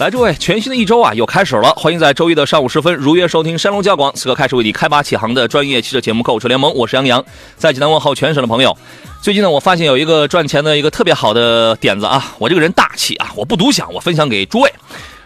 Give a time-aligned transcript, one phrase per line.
[0.00, 1.70] 来，诸位，全新的一周啊，又开始了。
[1.76, 7.24] 欢迎在周一的上午时分如约收听山东交广此刻开始为你开拔启航的专业汽车节目《购车联盟》，我是杨洋，
[7.56, 8.76] 在济南问候全省的朋友。
[9.22, 14.72] 最近呢，我发现有一个赚钱的一个特别好的点子啊，我这个人大气啊，我不独享，我分享给诸位。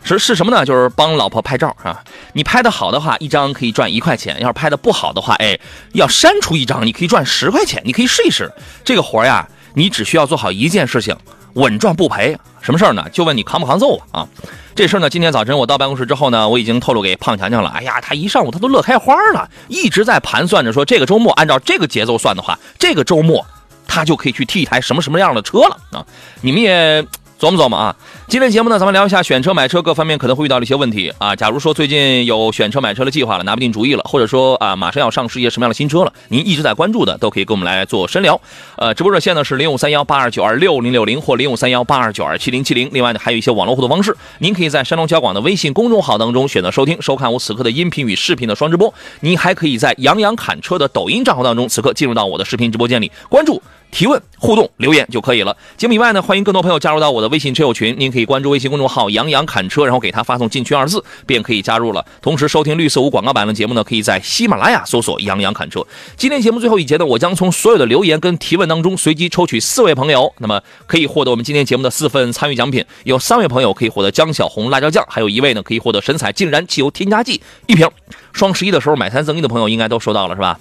[0.04, 0.66] 是是什么呢？
[0.66, 2.04] 就是帮老婆拍照啊。
[2.34, 5.58] 你拍的好的话，一张可以赚一块钱；要是拍的不好的话，哎，
[5.94, 7.80] 要删除一张，你可以赚十块钱。
[7.86, 8.52] 你可以试一试
[8.84, 9.48] 这个活呀。
[9.74, 11.16] 你只需要做好一件事情，
[11.54, 12.36] 稳赚不赔。
[12.68, 13.06] 什么事儿呢？
[13.10, 14.28] 就问你扛不扛揍啊？
[14.74, 17.70] 这事儿呢，今天早晨我到办公室之后呢，我已经透露给胖强强了。
[17.70, 23.46] 哎呀，他一上午他都乐开花了，一直在盘算着说，这个周末按照这个节奏算的话，这个周末
[23.86, 26.04] 他就可以去替一台什么什么样的车了啊！
[26.42, 27.02] 你们也。
[27.40, 27.94] 琢磨琢磨啊！
[28.28, 31.34] 今天节目呢，咱们聊一下选车、买车各方面可能会遇到的一些问题啊。
[31.34, 38.38] 假如说最近有选车、买车的计划了，拿不定主意了，或者说啊，马上要上市一些什么样的新车了，您一直在关注的，都可以跟我们来做深聊。
[38.76, 42.90] 呃，直播热线呢是零五三幺八二九二六零六零或零五三幺八二九二七零七零。
[42.92, 48.92] 另外呢，还有一些网络互动方式，您可以在山东交广的微信公众号当中选择收听、收看我此刻的音频与视频的双直播。
[49.20, 53.62] 您还可以在杨洋侃车的抖音账号当中，此刻进入到我的视频直播间里关注。
[53.90, 55.56] 提问、互动、留言就可以了。
[55.78, 57.96] 节目以外呢，欢迎更多朋友加入到我的微信车友群。
[57.98, 62.04] 您可以可以关注微信公众号“杨洋侃车”，然后给他发送“进群”二字，便可以加入了。
[62.20, 65.86] 同时，收听绿色无广告版的节目呢，可以在喜马拉雅搜索“杨洋侃车”。
[66.18, 72.84] 今天节目最后一节呢，我将从所有的留言跟提问当中随机抽取四位朋友，那么可以获得我们今天节目的四份参与奖品。
[73.04, 77.88] 有三位朋友可以获得江小红辣椒酱，还有一位呢可以获得神采竟然汽油添加剂一瓶。
[78.32, 80.58] 双十一的时候买三赠一的朋友应该都收到了是吧？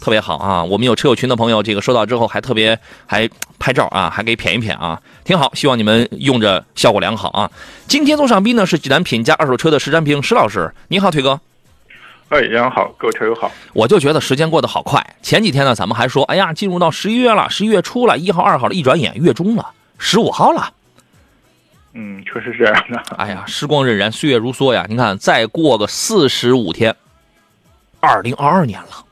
[0.00, 0.64] 特别好啊！
[0.64, 5.52] 我们有车友群的朋友，这个收到之后还特别还拍照啊，还给谝一谝啊，挺好。
[5.54, 7.50] 希望你们用着效果良好啊。
[7.86, 11.38] 今天做上宾呢是济南品家二手车的石占平石老师，你好，腿哥。
[12.30, 13.52] 哎，杨好，各位车友好。
[13.72, 15.04] 我就觉得时间过得好快。
[15.20, 19.66] 前几天呢，咱们还说，哎呀，进入到十一月了，十一月初了，一号、二号了，一转眼月中了，
[19.98, 20.72] 十五号了。
[21.92, 22.98] 嗯，确实是这样的。
[23.16, 24.86] 哎呀，时光荏苒，岁月如梭呀。
[24.88, 26.94] 你看，再过个四十五天，
[27.98, 29.04] 二零二二年了。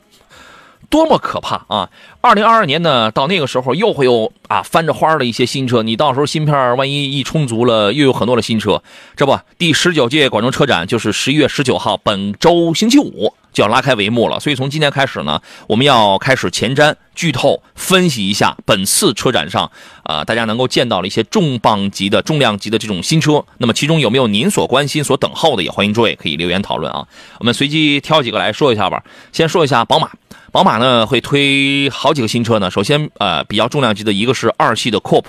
[0.90, 1.90] 多么可怕啊！
[2.20, 8.82] 二零二二年呢，到那个时候又会有啊翻着花的一些新车，你到时候芯片万一一充足了，又有很多的新车。
[9.14, 14.38] 这不，第十九届广州车展就是十一月十九号，本周星期五就要拉开帷幕了。
[14.38, 19.68] 所以从今天开始呢，我们要开始前瞻、剧透、分析一下本次车展上
[20.04, 23.44] 啊大家能够见到了一些重磅级的、重量级的这种新车。
[23.56, 25.64] 那么其中有没有您所关心、所等候的？
[25.64, 27.04] 也欢迎诸位可以留言讨论啊。
[27.40, 29.02] 我们随机挑几个来说一下吧。
[29.32, 30.08] 先说一下宝马。
[30.52, 32.70] 宝马呢会推好几个新车呢。
[32.70, 35.26] 首先，呃，比较重量级的一个是二系的 Coupe，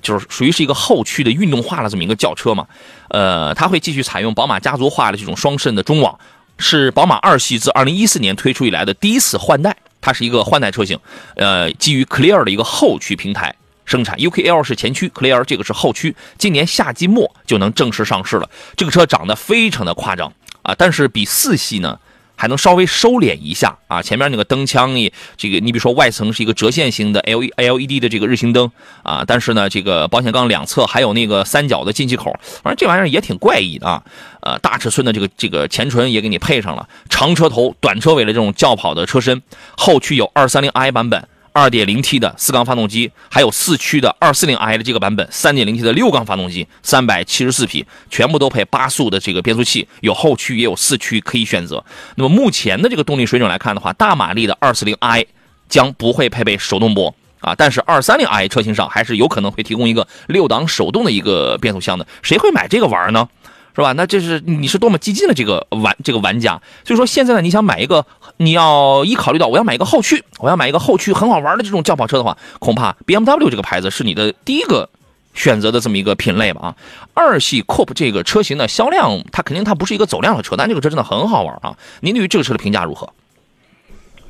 [0.00, 2.66] 就是属于是一个后驱的运动化的这么一个轿车嘛。
[3.10, 6.18] 呃，它会继续采用宝马家族化的这种双肾的中网，
[6.58, 10.98] 是宝马二系自二零一四年推出以来的第一次换代，它是一个换代车型。
[11.36, 13.54] 呃，基于 Clear 的一个后驱平台
[13.84, 16.14] 生产，UKL 是前驱，Clear 这个是后驱。
[16.36, 18.50] 今年夏季末就能正式上市了。
[18.76, 20.32] 这个车长得非常的夸张
[20.62, 21.98] 啊，但是比四系呢。
[22.38, 28.70] 还能稍微收敛一下啊，前面那个灯腔也这个，你比如说外层是一个折线型的 L L E D 的这个日行灯
[29.02, 32.32] 啊，但是呢，这个保险杠两侧还有那个三角的进气口，
[32.62, 34.02] 反正这玩意儿也挺怪异的啊。
[34.40, 39.42] 呃，大尺寸的这个这个前唇也给你配上了，长车头短车尾的这种轿跑的车身，
[39.76, 41.28] 后驱有二三零 i 版本。
[41.58, 51.84] 二点零 T 的四缸发动机，还有四驱的二四零 i 的这个版本，三点零 T 的六缸发动机，三百七十四匹，全部都配八速的这个变速器，有后驱也有四驱可以选择。
[52.14, 55.26] 那么目前的这个动力水准来看的话，大马力的二四零 i
[55.68, 62.06] 将不会配备手动波啊，但是二三零 i 车型上还是有可能会提供一个六档手动的一个变速箱的。
[62.22, 63.28] 谁会买这个玩呢？
[63.74, 63.92] 是吧？
[63.92, 66.60] 那这是你是多么激进的这个玩这个玩家。
[66.84, 68.04] 所以说现在呢，你想买一个，
[68.38, 74.88] 你要一考虑到我要买一个后驱，我要买一个后驱很好玩的这种轿跑车的话，恐怕 BMW 这个牌子是你的第一个
[75.34, 76.60] 选择的这么一个品类吧？
[76.68, 76.74] 啊，
[77.14, 81.76] 二系 Coupe 这个车型的销量，它肯定它不是一个走量的车，但这个车真的很好玩啊！
[82.00, 83.12] 您对于这个车的评价如何？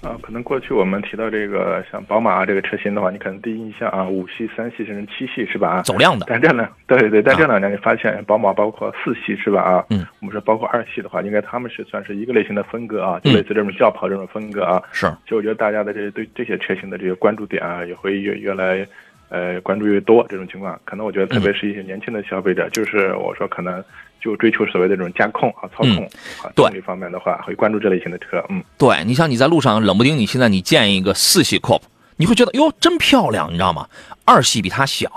[0.01, 5.83] 啊，可能过去我们提到这个像宝马这个车型的话，你可能第一印象啊，五系、三系甚至七系是吧？
[5.83, 6.27] 走量的。
[6.29, 9.61] 但这呢，对对，但这两年你发现宝马包括四系是吧？
[9.61, 14.81] 啊，嗯，我们说包括二系的话，应该他们是算是一个类型的风格啊，就类似这种轿跑这种风格啊。
[14.93, 15.11] 是。
[15.27, 18.87] 就我觉得大家的这对这些车型的这个关注点啊，也会越越来
[19.29, 23.83] 呃关注越多这种情况，可能我觉得特别是一些年轻的消费者，就是我说可能
[24.21, 26.05] 就追求所谓的这种驾控啊、操控
[26.43, 28.45] 啊对动力方面的话，会关注这类型的车。
[28.49, 31.83] 嗯，对你像你在路上冷不丁，你现在你见一个四系 Coupe，
[32.17, 33.87] 你会觉得哟真漂亮，你知道吗？
[34.29, 35.09] 二系比它小，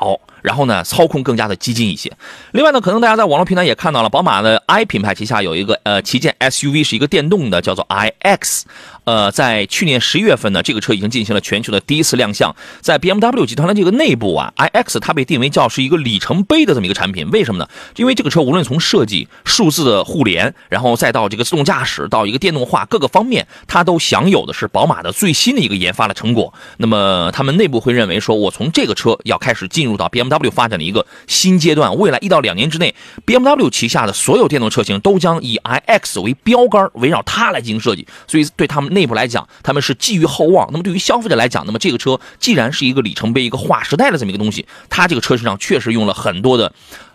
[0.41, 2.09] 然后呢操控更加的激进一些。
[2.53, 8.61] 另外呢，可能大家在网络平台也看到了，宝马的 i 品牌旗下有一个呃旗舰 SUV 是一个电动的，叫做 iX。
[9.03, 12.55] 呃，在去年十一月份呢，这个车已经进行了全球的第一次亮相。
[12.81, 17.27] 在 BMW 集团的这个内部啊，iX 它被定为叫是一个里程碑的这么一个产品。
[17.31, 17.67] 为什么呢？
[17.95, 26.53] 因为这个车无论从设计、数字的互联，然后再到这个自动驾驶，到一个电动化各个方面，它都享有的是宝马的最新的一个研发的成果。
[26.77, 31.97] 那么他们内部会认为说，我从这个车车要开始进入到 BMW 发展的一个新阶段。
[31.97, 32.93] 未来一到两年之内
[33.25, 38.05] ，BMW 旗下的所有电动车型都将以 iX 为标杆，围绕它来进行设计。
[38.27, 40.69] 所以对他们内部来讲，他们是寄予厚望。
[40.71, 46.71] 那么对于消费者来讲，那么这个车既然是一个里程碑、一个划时代的这么一个东西，它这个车身上确实用了很多的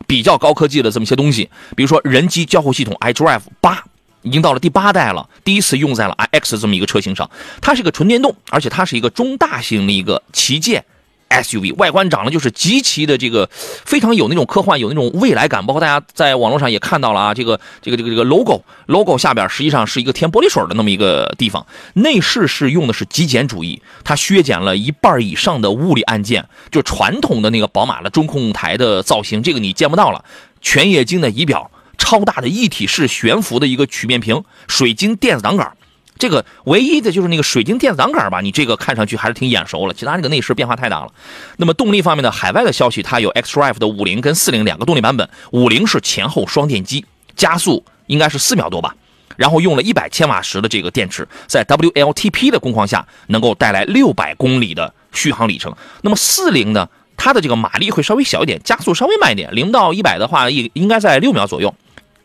[0.06, 3.85] 比较高科技的这么一些东西，比如说人机交互系统 iDrive 八。
[4.23, 7.31] 已经到了第八代了，第一次用在了 iX 这么一个车型上。
[7.61, 10.85] 它是一个纯电动，而且它是一个中大型的一个旗舰
[11.28, 15.64] SUV，外观长得就是极其的这个非常有那种科幻，有那种未来感。
[15.67, 21.67] 包括大家在网络上也看到了啊，这个这个这个这个 logo logo 下边实际上是一个填玻璃水的那么一个地方。
[21.94, 30.25] 内饰是用的是极简主义，它削减了一半以上的物理按键，就传统的那个宝马的中控台的造型，这个你见不到了。
[30.62, 35.76] 全液晶的仪表，超大的一体式悬浮的一个曲面屏，水晶电子挡杆。
[36.19, 41.13] 这个唯一的就是那个水晶电子挡杆吧，你这个看上去还是挺眼熟了，其他那个内饰变化太大了。
[41.57, 47.05] 那么动力方面的海外的消息，它有 xDrive 的五零跟四零两个动力版本，五零是前后双电机，
[47.35, 48.95] 加速应该是四秒多吧，
[49.37, 55.75] 然后用了一百千瓦时的这个电池，在 WLTP 的工况下能够带来六百公里的续航里程。
[56.03, 61.75] 那么四零呢，它的这个马力会稍微小一点，加速稍微慢一点，零到一百的话应应该在六秒左右，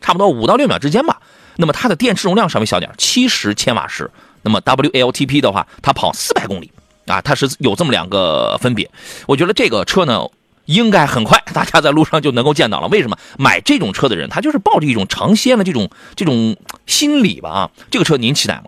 [0.00, 1.20] 差不多五到六秒之间吧。
[1.62, 4.10] 那么它的电池容量稍微小点，七十千瓦时。
[4.42, 6.72] 那么 WLTP 的话，它跑四百公里
[7.06, 8.90] 啊，它是有这么两个分别。
[9.28, 10.26] 我觉得这个车呢，
[10.64, 12.88] 应该很快大家在路上就能够见到了。
[12.88, 16.56] 为什么买这种车的人，他就是抱着一种尝鲜的这种这种
[16.86, 17.48] 心理吧？
[17.48, 18.64] 啊，这个车您期待吗？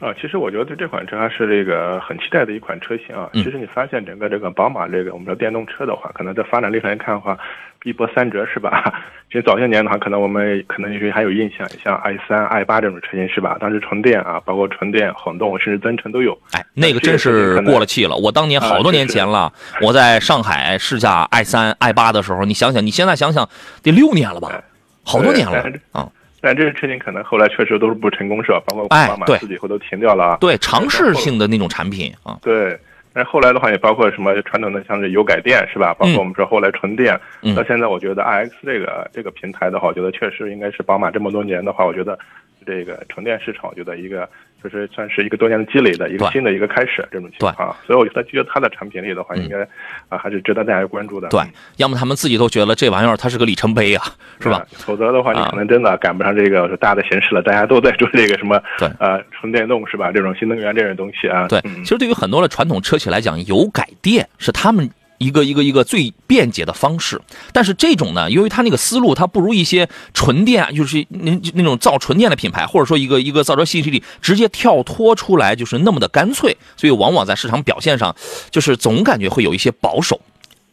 [0.00, 3.28] 啊，其实我觉得对这款车还是这个很期待的一款车型啊。
[3.34, 7.38] 嗯其实你发现整个这个宝马这个我们说电动车的话，可能在发展历程来看的话，
[7.84, 9.02] 一波三折是吧？
[9.30, 13.56] 其实早些年的话，可能我们可能有些还有印象，像 i 三、i 八这种车型是吧？
[13.60, 16.36] 当时纯电啊，包括纯电、混动甚至增程都有。
[16.52, 18.16] 哎，那个真是过了气了。
[18.16, 23.48] 我当年好多年前了，我在上海试驾 i 三、i 八的时候，你想想，你现在想想，
[23.82, 24.62] 得六年了吧？
[25.04, 26.08] 好多年了啊。
[26.42, 28.60] 但这些车型可能后来确实都是不成功，是吧？
[28.66, 30.36] 包括哎宝马自己以后都停掉了啊。
[30.40, 32.36] 对，尝试性的那种产品啊。
[32.42, 32.76] 对，
[33.12, 35.92] 但是后来的话也包括什么传统的，像是油改电是吧？
[35.94, 42.18] 包括我们说后来纯电，嗯到现在我觉得 iX 这个这个平台的话，我觉得确实应该是宝马这么多年的话，我觉得
[42.66, 44.28] 这个纯电市场，我觉得一个
[44.62, 47.74] 就是算是一个多年的积累的一个新的一个开始这种情况。
[47.86, 49.62] 所以我觉得，觉得它的产品力的话，应该
[50.08, 51.28] 啊还是值得大家关注的。
[51.28, 51.40] 对，
[51.76, 54.04] 要么他们自己都觉得这玩意儿它是个里程碑啊，
[54.40, 54.58] 是吧？
[54.58, 57.42] 啊否则的话，你啊可能真的赶不上这个大的形势了。
[57.42, 60.12] 大家都在做这个什么对呃纯电动是吧？
[60.12, 61.46] 这种新能源这种东西啊。
[61.48, 64.88] 对，嗯其实对于很多的传统车企来讲，油改电是他们
[65.20, 67.20] 一个一个一个最便捷的方式。
[67.52, 78.16] 但是这种呢，由于它那个思路，它不如一些纯电，就是那那种造纯电的品牌，或者说一个一个造车信息里直接跳脱出来，就是那么的干脆，所以往往在市场表现上，
[78.50, 80.20] 就是总感觉会有一些保守。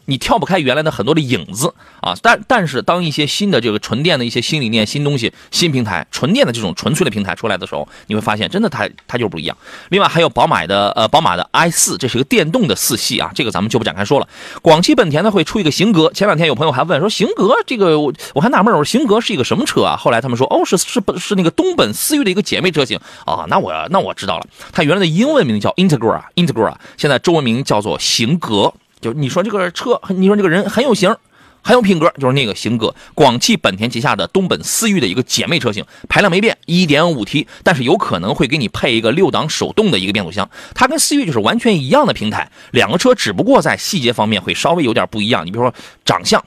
[0.08, 9.56] 你跳不开原来的很多的影子啊，但但是当一些新的这个纯电的一些新理念、新东西、新平台、纯电的这种纯粹的平台出来的时候，你会发现真的它它就不一样。
[9.90, 14.28] 另外还有宝马的呃宝马的 i 四，这是个电动的四系啊，这个咱们就不展开说了。
[14.62, 19.98] 广汽本田呢会出一个型格，前两天有朋友还问说型格这个我我还纳闷，我说型格是一个什么车啊？
[19.98, 28.74] 后来他们说哦是是是那个东本思域的一个姐妹车型啊，那我那我知道了，它原来的英文名叫 Integra Integra，现在中文名叫做型格。
[29.00, 31.16] 就你说这个车，你说这个人很有型，
[31.62, 32.94] 很有品格，就是那个型格。
[33.14, 40.50] 广汽本田旗下的东本思域的一个姐妹车型，排量没变，1.5T，但是有可能会给你配一个六档手动的一个变速箱。
[40.74, 45.46] 它跟思域就是完全一样的平台，两个车只不过在细节方面会稍微有点不一样。
[45.46, 45.74] 你比如说
[46.04, 46.44] 长相。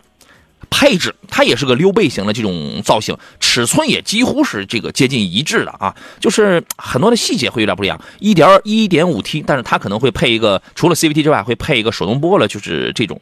[0.71, 8.00] 配置，它也是个溜背型的这种造型，尺寸也几乎是这个接近一致的啊，就是很多的细节会有点不一样。
[8.21, 13.21] 一点一点五 T，但是它可能会配一个，除了 CVT 之外，会配一个手动波了，就是这种。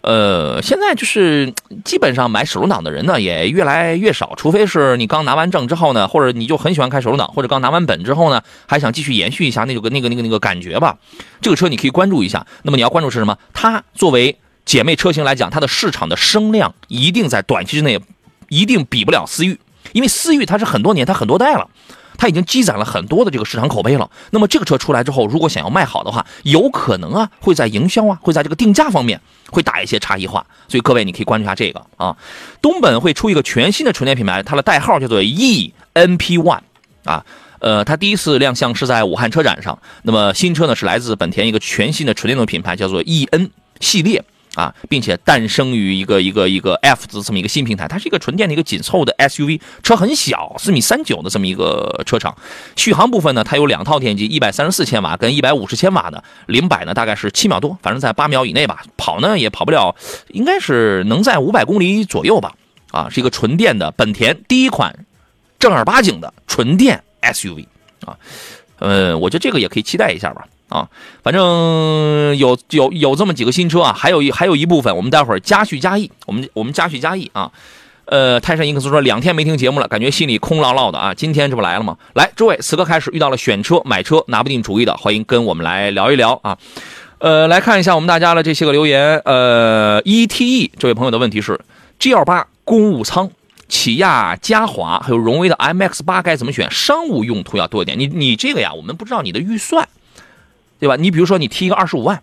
[0.00, 1.52] 呃，现在就是
[1.84, 10.96] 基本上买手动挡的人呢也越来越少，除非是你刚拿完证之后呢，或者你就很喜欢开手动挡，或者刚拿完本之后呢，还想继续延续一下那个那个那个那个感觉吧。
[11.42, 12.46] 这个车你可以关注一下。
[12.62, 13.36] 那么你要关注是什么？
[13.52, 17.98] 它作为姐妹车型来讲，它的市场的声量一定在短期之内
[18.50, 19.58] 一定比不了思域，
[19.92, 21.66] 因为思域它是很多年，它很多代了。
[22.18, 24.10] 它已经积攒了很多的这个市场口碑了。
[24.30, 29.18] 那么这个车出来之后，如果想要卖好的话，有可能啊会在营销啊，会在这个定价方面
[29.50, 30.44] 会打一些差异化。
[30.68, 32.14] 所以各位你可以关注一下这个啊。
[32.60, 36.60] 东本会出一个全新的纯电品牌，它的代号叫做 E N P One
[37.04, 37.24] 啊。
[37.60, 39.78] 呃，它第一次亮相是在武汉车展上。
[40.02, 44.22] 那么新车呢是来自本田一个全新的纯电动品牌，叫做 E N 系列。
[44.58, 52.36] 啊，并且诞生于一个一个一个 F 字这么一个新平台，它是一个纯电的一个紧凑的 SUV，车很小，四米三九的这么一个车长。
[52.74, 58.82] 续航部分呢，它有两套电机，一百三十四千瓦跟一百五十千瓦的，零百呢大概是七秒多，反正在八秒以内吧。
[58.96, 59.94] 跑呢也跑不了，
[60.32, 62.54] 应该是能在五百公里左右吧。
[62.90, 65.06] 啊，是一个纯电的本田第一款
[65.60, 67.66] 正儿八经的纯电 SUV
[68.04, 68.16] 啊，
[68.78, 70.48] 呃，我觉得这个也可以期待一下吧。
[70.68, 70.88] 啊，
[71.22, 77.50] 反正有有有这么几个新车啊，还有一还有一部分，我们待会儿加叙加议，我们我们加叙加议啊。
[78.10, 81.12] 呃，泰山英克斯说两天没听节目了，感觉心里空落落的啊。
[81.12, 81.98] 今天这不来了吗？
[82.14, 86.56] 来，诸位，此刻开始遇到了选车买车拿不定主意的，欢迎跟我们来聊一聊啊。
[87.18, 89.18] 呃，来看一下我们大家的这些个留言。
[89.26, 91.60] 呃，E T E 这位朋友的问题是
[91.98, 93.30] ：G L 八公务舱、
[93.68, 96.70] 起亚嘉华还有荣威的 M X 八该怎么选？
[96.70, 97.98] 商务用途要多一点。
[97.98, 99.86] 你你这个呀，我们不知道你的预算。
[100.78, 100.96] 对吧？
[100.96, 102.22] 你比如说，你提一个二十五万，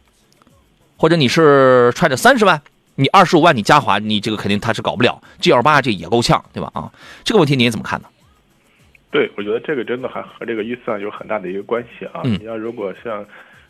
[0.97, 2.61] 或者你是揣着三十万，
[2.95, 5.21] 你二十五万你嘉华，你这个肯定他是搞不了。
[5.39, 6.71] G L 八这也够呛，对吧？
[6.73, 6.91] 啊，
[7.23, 8.07] 这个问题您怎么看呢？
[9.11, 12.21] 对，我觉得这个真的还和这个预算有很大的一个关系啊。
[12.23, 13.25] 你要如果像。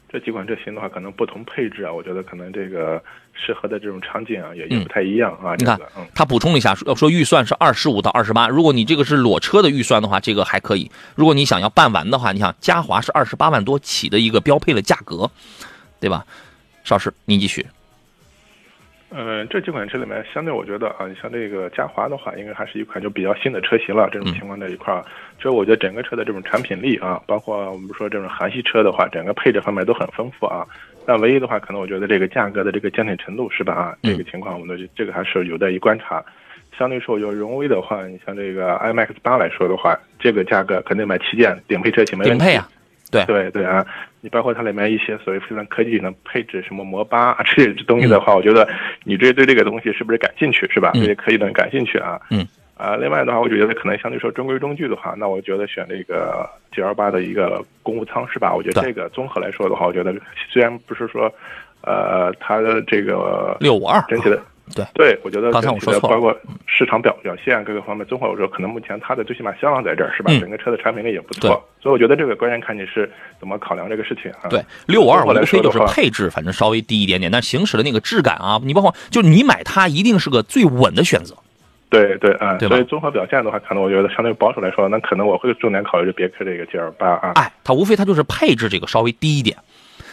[0.07, 3.03] 这几款车型的话，可能不同配置啊，我觉得可能这个
[3.35, 5.53] 适合的这种场景啊，也也不太一样啊。
[5.57, 5.79] 你看，
[6.13, 8.47] 他补充了一下，说说预算是二十五到二十八。
[8.47, 10.89] 如果你这个是裸车的预算的话，这个还可以。
[11.15, 15.29] 如果你想要办完的话，你想嘉华是二十八万多起的一个标配的价格，
[15.99, 16.25] 对吧？
[16.83, 17.65] 邵师，您继续。
[19.17, 24.09] 嗯，这几款车里面，相对我觉得啊，你像这个嘉华的话，应该还是一款就比较新的车型了。
[24.11, 25.05] 这种情况在一块儿，
[25.41, 30.67] 所以我觉得整个车的这种产品力啊，包括我们说这种韩系车的话，整个配置方面都很丰富啊。
[31.05, 33.73] 但唯一的话，可能我觉得这个价格的这个坚挺程度是吧？
[33.73, 36.23] 啊，这个情况，我们的这个还是有待于观察。
[36.77, 42.43] 相对说，有荣威的话，你像这个 iMAX 八来说的话，这个价格肯定买旗舰顶配车型没问题。
[42.43, 42.67] 顶配啊。
[43.11, 43.85] 对对对啊，
[44.19, 48.67] 你包括它里面一些所谓非常科技的配置，什么摩巴啊这些东西的话，我觉得
[49.03, 50.91] 你这对这个东西是不是感兴趣是吧？
[50.95, 52.19] 这些科技的感兴趣啊。
[52.29, 52.45] 嗯。
[52.77, 58.53] 啊，另外的话，我觉得可能相对说中规中矩的话，那我觉得选这个 G L 八的一个公务舱是吧？
[58.53, 60.13] 我觉得这个综合来说的话，我觉得
[60.51, 61.31] 虽然不是说，
[61.81, 64.41] 呃，它的这个六五二整体的。
[64.73, 70.33] 对对，我觉得刚才我说错包括市场表表现各个方面综合，我说可能目前它的最起码销量在这儿是吧？
[70.39, 73.07] 整个车的产品力也不错，所以我觉得这个关键看你是
[73.39, 74.49] 怎么考量这个事情啊。
[74.49, 81.35] 对，六五二无非就是配置反正稍微低一点点，但行驶的那个质感啊，你包括就你买它一定是个最稳的选择。
[81.95, 87.31] 对对啊，所以综合表现的话，可能我觉得相对保守来说，那可能我会重点考虑别克这个 G L 八啊。
[87.35, 89.57] 哎，它无非它就是配置这个稍微低一点。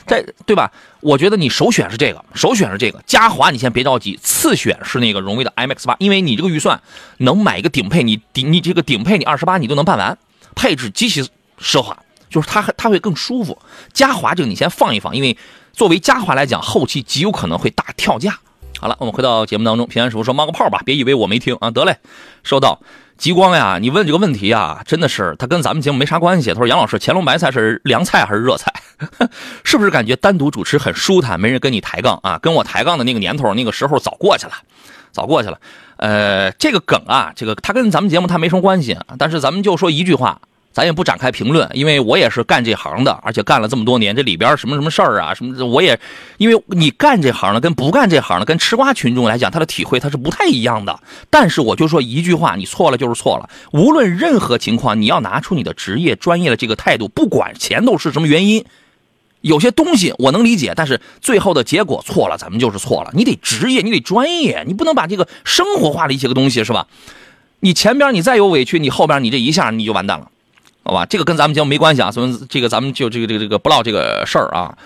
[0.05, 0.71] 在对吧？
[1.01, 6.81] 我觉得你首选是这个，首选是这个嘉华，你先别着急，次选是那个荣威的 MX 八，因为你这个预算
[7.19, 10.19] 能买一个顶配，你顶你这个顶配你二十八你都能办完，
[10.57, 11.23] 配置极其
[11.61, 11.97] 奢华，
[12.29, 13.57] 就是它它会更舒服。
[13.93, 15.37] 嘉华这个你先放一放，因为
[15.73, 18.39] 作为嘉华来讲，后期极有可能会大跳价。
[18.83, 21.99] 好了，我们回到节目当中，平安师傅说冒个泡吧，别以为我没听啊，得嘞，
[22.43, 22.81] 收到。
[23.17, 26.49] 极光呀，你问这个问题啊，真的是他跟咱们节目没啥关系。
[26.53, 28.73] 他说：“杨老师，乾隆白菜是凉菜还是热菜？
[29.63, 32.41] 是不是感觉单独主持很舒坦，没人跟你抬杠啊？
[32.43, 34.55] 跟我抬杠的那个年头，那个时候早过去了，
[35.13, 35.61] 早过去了。
[35.99, 40.41] 呃，这个梗啊，这个他跟咱们节目他没什么关系，但是咱们就说一句话。”
[40.73, 45.99] 咱也不展开评论，因为我也是干这行的，而且干了这么多年，这里边什么什么事儿啊，什么我也，
[46.39, 50.99] 因为你干这行的跟不干这行的，跟吃瓜群众来讲，他的体会他是不太一样的。
[51.29, 53.51] 但是我就说一句话，你错了就是错了。
[53.73, 58.65] 无论任何情况，你要拿出你的职业专业的这个态度，不管前头是什么原因，
[59.43, 63.11] 有些东西我能理解，但是最后的结果错了，咱们就是错了。
[63.13, 66.87] 你得职业，你得专业，你不能把这个生活化的一些个东西是吧？
[67.61, 70.29] 你前边你再有委屈，你后边你这一下你就完蛋了。
[70.93, 74.77] 好吧，这个跟咱们节目没关系啊，所以这个咱们就这个这个这个不唠这个事儿啊。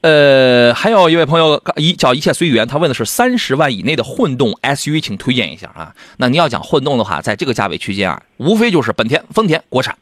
[0.00, 5.94] 呃，还有一位朋友一叫一切随缘，他问的是三十万以内的混动 SUV，请推荐一下啊。
[6.16, 9.98] 那你要讲混动的话，在这个价位区间啊，无非就是本田、丰田、国产，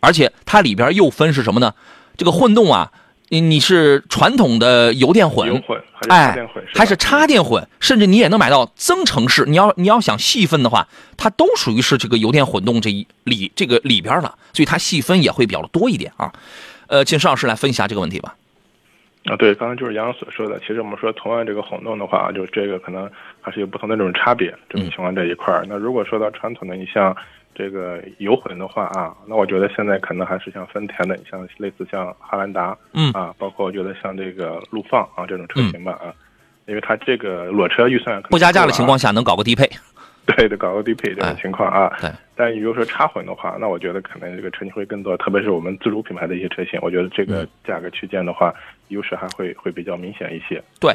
[0.00, 1.72] 而且它里边又分是什么呢？
[2.16, 2.90] 这个混动啊，
[3.28, 6.64] 你你是传统的油电混，油混还是哎插电混？
[6.74, 9.44] 还是插电混，甚至你也能买到增程式。
[9.46, 16.32] 你要你要想细分的话，它都属于是这个油电混动这一里这个里边了，所以它细分也会比较多一点啊。
[16.86, 18.36] 呃，请邵老师来分析一下这个问题吧。
[19.24, 25.66] 啊，对，刚才就是杨所说的，其实我们说同样这个混动的话，就这个可能还是有不同的这种差别，这种情况这一块儿。
[25.68, 27.12] 那如果说到传统的，你像
[27.56, 33.10] 这个油混的话啊，那我觉得现在可能还是像丰田的，你像类似像汉兰达，嗯。
[33.12, 36.12] 啊，包括我觉得像这个陆放啊这种车型吧啊，
[36.66, 39.68] 因为它这个裸车预算不加价的情况下，能搞个低配，
[40.36, 41.90] 对的，搞个低配这种情况啊。
[42.00, 42.10] 对。
[42.38, 48.54] 但如果说插混的话，那我觉得可能这个车型会更多，特别是我们自主品牌的一些车型，我觉得这个嗯价格区间的话，
[48.88, 50.62] 优势还会会比较明显一些。
[50.78, 50.94] 对。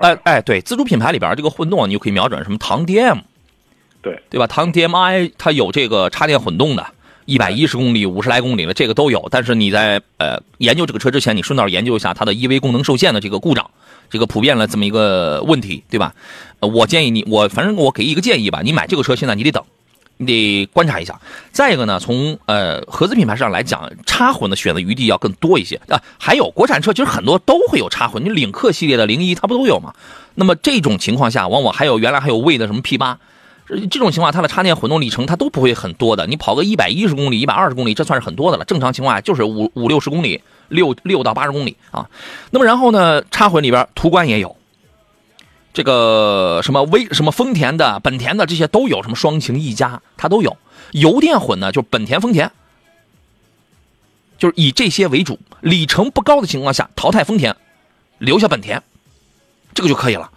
[0.00, 3.18] 哎哎对，自主品牌里边这个混动，你就可以瞄准什么唐 DM，
[4.08, 4.46] 对对吧？
[4.46, 6.86] 唐 DMI 它有这个插电混动的，
[7.26, 9.28] 一百一十公里、五十来公里的这个都有。
[9.30, 13.70] 但是你在呃研究这个车之前，你顺道研究一下它的 EV 功能受限的这个故障，
[14.10, 16.14] 这个普遍了这么一个问题，对吧？
[16.60, 19.62] 我建议你，我反正我给一个建议吧，你买这个车现在你得等。
[20.20, 21.20] 你得观察一下。
[21.52, 26.02] 再一个呢，从呃合资品牌上来讲，插混的选择余地要更多一些啊。
[26.18, 29.94] 还有国产车，其实很多都会有插混，你领克系列的零一它不都有吗？
[30.34, 33.16] 那么这种情况下，往往还有原来还有魏的什么 P 八，
[33.68, 36.26] 这种情况它的插电混动里程它都不会很多的。
[36.26, 38.64] 你跑个一百一十公里、一百二十公里，这算是很多的了。
[38.64, 42.08] 正常情况下就是五五六十公里，六六到八十公里啊。
[42.50, 44.56] 那么然后呢，插混里边途观也有。
[45.74, 50.56] 这个什么威什么丰田的、本田的这些都有，什么双擎、一加它都有。
[50.92, 52.50] 油电混呢，就是本田、丰田，
[54.38, 55.38] 就是以这些为主。
[55.60, 57.54] 里程不高的情况下，淘汰丰田，
[58.18, 58.82] 留下本田，
[59.74, 60.30] 这个就可以了，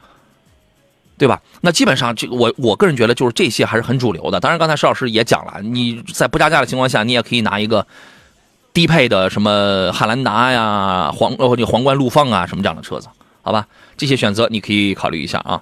[1.21, 1.39] 对吧？
[1.61, 4.39] 那基本上这个我我个人觉得就是这些还是很主流的。
[4.39, 7.85] 当然，刚才石老师也讲了，你在不加价的情况下，你也可以拿一个
[8.73, 13.07] 低配的什么汉兰达呀、皇呃这皇冠陆放啊什么这样的车子，
[13.43, 13.67] 好吧？
[13.95, 15.61] 这些选择你可以考虑一下啊。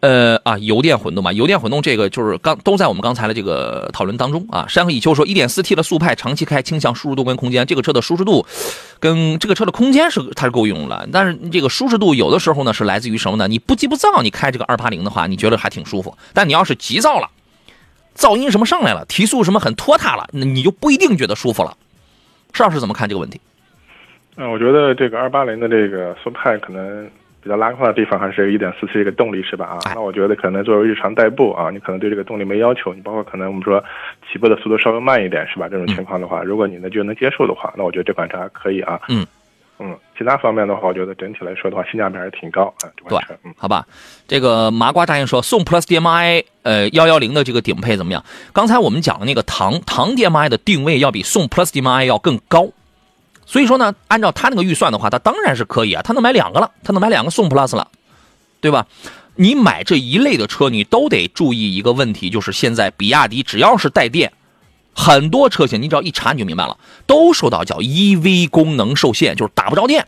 [0.00, 4.64] 呃啊，油电混动嘛，油电混动这个就是刚都在我们刚才的这个讨论当中啊。
[4.68, 8.46] 山河以秋说，1.4T 的速派长期开倾向舒适度跟空间，这个车的舒适度
[9.00, 13.48] 跟这个车的空间是它是够用了，但是这个舒适度有的时候呢是来自于什么呢？
[13.48, 17.28] 你不急不躁，你开这个280的话，你觉得还挺舒服，但你要是急躁了，
[18.16, 21.76] 噪音什么上来了，提速什么很拖沓了，那你就不一定觉得舒服了。
[22.52, 23.40] 石老师怎么看这个问题？
[24.36, 27.10] 嗯，我觉得这个二八零的这个速派可能
[27.42, 29.66] 比较拉胯的地方还是一点四 T 这个动力是吧？
[29.66, 33.82] 啊哎，那我觉得可能作为日常代步啊，你可能对这个动力没要求，你包括可能我们说
[34.30, 35.68] 起步的速度稍微慢一点是吧？
[35.68, 39.00] 这种情况的话，如果你呢就能接受的话，那我觉得这款车还可以啊。
[39.08, 39.26] 嗯
[39.80, 42.90] 嗯，其他方面的话，我觉得整体来说的话，性价比还是挺高啊。
[42.96, 43.54] 这款车，嗯。
[43.56, 43.86] 好吧，
[44.26, 48.24] 这个麻瓜大爷说宋 Plus DMI 呃幺幺零的这个顶配怎么样？
[48.52, 52.68] 刚才我们讲的那个唐唐 DMI 的定位要比宋 Plus DMI 要更高，
[53.50, 57.88] 所以说呢，按照他那个预算的话，他当然是可以啊，他能买两个了，他能买两个宋 Plus 了，
[58.60, 58.86] 对吧？
[59.36, 64.30] 你买这一类的车，你都得注意一个问题，就是现在比亚迪只要是带电，
[64.92, 70.06] 很多车型你只要一查你就明白了，都受到叫 EV 功能受限，就是打不着电，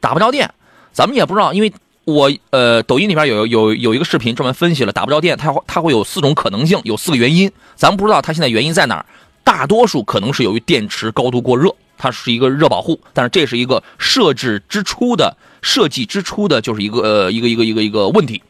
[0.00, 0.52] 打不着电。
[0.92, 1.72] 咱们也不知道，因为
[2.04, 9.06] 我呃抖音里边有有有一个视频专门分析了打不着电，它它会有四种可能性，有四个原因，咱们不知道它现在原因在哪儿。
[9.44, 18.42] 大多数可能是由于电池高度过热，它是一个热保护，但是这是一个设置之初的设计之初的就是一个呃一个一个一个一个问题。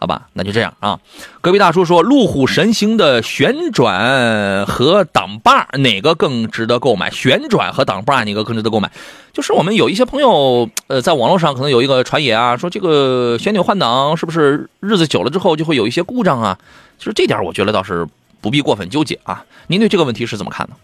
[0.00, 1.00] 好吧，那就这样啊。
[1.40, 7.10] 隔壁大叔说，路虎神行的旋转和挡把哪个更值得购买？
[7.10, 8.92] 旋转和挡把哪个更值得购买？
[9.32, 16.56] 就是我们有一些朋友，呃，在网络上可能有一个传言啊，说这个旋钮换挡是不是日子久了之后就会有一些故障啊？
[16.96, 18.06] 其实这点我觉得倒是
[18.40, 19.44] 不必过分纠结啊。
[19.66, 20.74] 您对这个问题是怎么看的？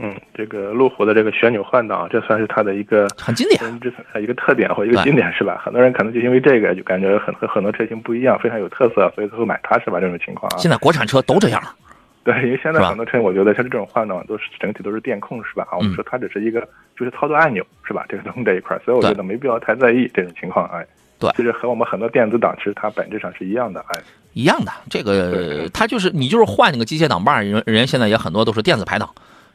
[0.00, 5.60] 嗯，这个路虎的这个旋钮换挡，这算是它的一个很经典，这一个特点或一个经典是吧？
[5.64, 9.98] 很多人可能就因为这个就感觉很和很多车型不一样，非常有特色，所以才会买它是吧？
[10.00, 10.58] 这种情况啊。
[10.58, 11.62] 现在国产车都这样。
[12.24, 15.66] 对，因为现在很多车，我觉得像这种换挡都是整体都是电控是吧？
[15.70, 16.60] 啊，我们说它只是一个
[16.96, 18.04] 就是操作按钮是吧？
[18.08, 20.68] 这个东西这一块，所以我觉得没必要太在意这种情况。
[20.68, 20.86] 哎，
[21.18, 23.82] 对，就是和我们很多电子档其实它本质上是一样的。
[23.88, 24.00] 哎，
[24.34, 29.08] 一样的，这个它就是你就是换那个机械挡把，人人现在也很多都是电子排档。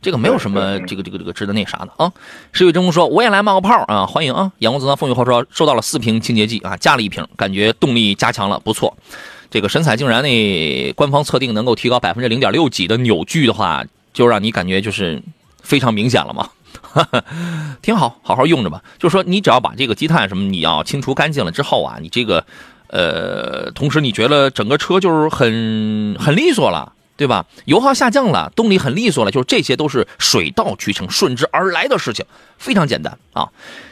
[0.04, 2.12] 这个没有什么这个这个这个值得那啥的啊。
[2.52, 8.96] 石宇真说：“我也来冒个泡啊，欢迎啊！”阳光子弹风雨后说：“收到了四瓶清洁剂啊，加了一瓶，感觉动力加强了，不错。
[9.50, 15.24] 这个神采竟然那官方测定能够提高百分之零点六几的扭矩的话，就让你感觉就是
[15.62, 16.50] 非常明显了嘛，
[17.82, 18.84] 挺好，好好用着吧。
[19.00, 22.46] 就是说，你只要把这个积碳什么你要清除干净了之后啊，你这个
[22.88, 27.46] 呃，同时你觉得整个车就是很很利索了。”对吧？
[27.66, 32.26] 油耗下降了，动力很利索了，就是这些都是水到渠成、顺之而来的事情，
[32.58, 33.48] 非常简单啊。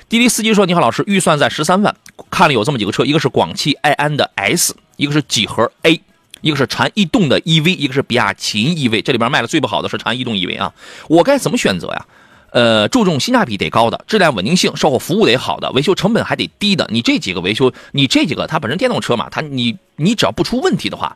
[0.10, 1.95] 滴滴司机说：“你好，老师，预算在十三万，
[2.29, 6.01] 看了有这么几个车，一个是广汽埃安的 S，一个是几何 A，
[6.41, 9.01] 一个是长安逸动的 EV，一个是比亚秦 EV。
[9.03, 10.73] 这里边卖的最不好的是长安逸动 EV 啊，
[11.07, 12.05] 我该怎么选择呀？
[12.51, 16.86] 呃，注重性价比得高的，质量稳定性、售后服务得好的，维修成本还得低的。
[16.91, 21.15] 你这几个维修，你这几个它本身电动车嘛，它你你只要不出问题的话。”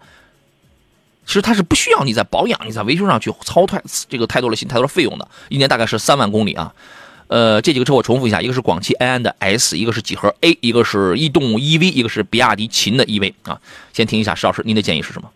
[1.25, 6.73] 其实它是不需要你在保养、你在维修上去操太这个太多的心、太多的费用的，一年大概是三万公里啊。
[7.27, 13.59] 呃，这几个车我重复一下，一个是广汽埃安的 S，一个是几何 A，一个是逸动 EV，一个是比亚迪秦的 EV 啊。
[13.93, 15.31] 先听一下石老师，您的建议是什么？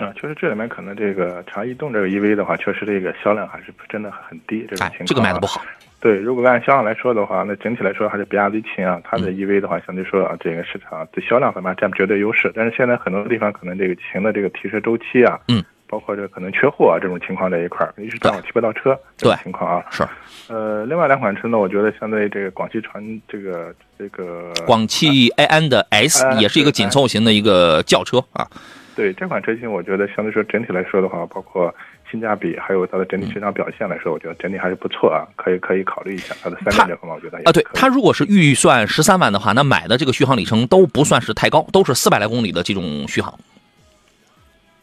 [0.00, 5.06] 啊，确实这里面可能这个长安逸动这个 EV 的话，确实这个销量还是真的很低，这个情况。
[5.06, 5.62] 这个卖的不好。
[6.00, 12.52] 对，如果按销量来说的话，那整体来说还是比亚迪秦啊，它的 EV 的话，相对说啊，这个市场在销量方面占绝对优势。
[12.54, 19.86] 但是现在很多地方可能这个秦的这个提车周期啊，嗯，包括这个可能缺货啊这种情况这一块儿，一时正好提不到车这种情况啊。
[19.90, 20.06] 是。
[20.52, 28.46] 呃，另外两款车呢，我觉得相对这个广汽传这个这个广汽埃安的 S 也是一个紧凑型的一个轿车啊。
[28.94, 31.74] 对这款车型，我觉得相对说整体来说的话，包括。
[32.14, 43.36] 性价比还有它的整体市场表现来说，我觉得整体还是不错啊，可以可以考虑一下它的三电这方面，我觉得啊，对它如果是预算十三万的话，那买的这个续航里程都不算是太高，都是四百来公里的这种续航。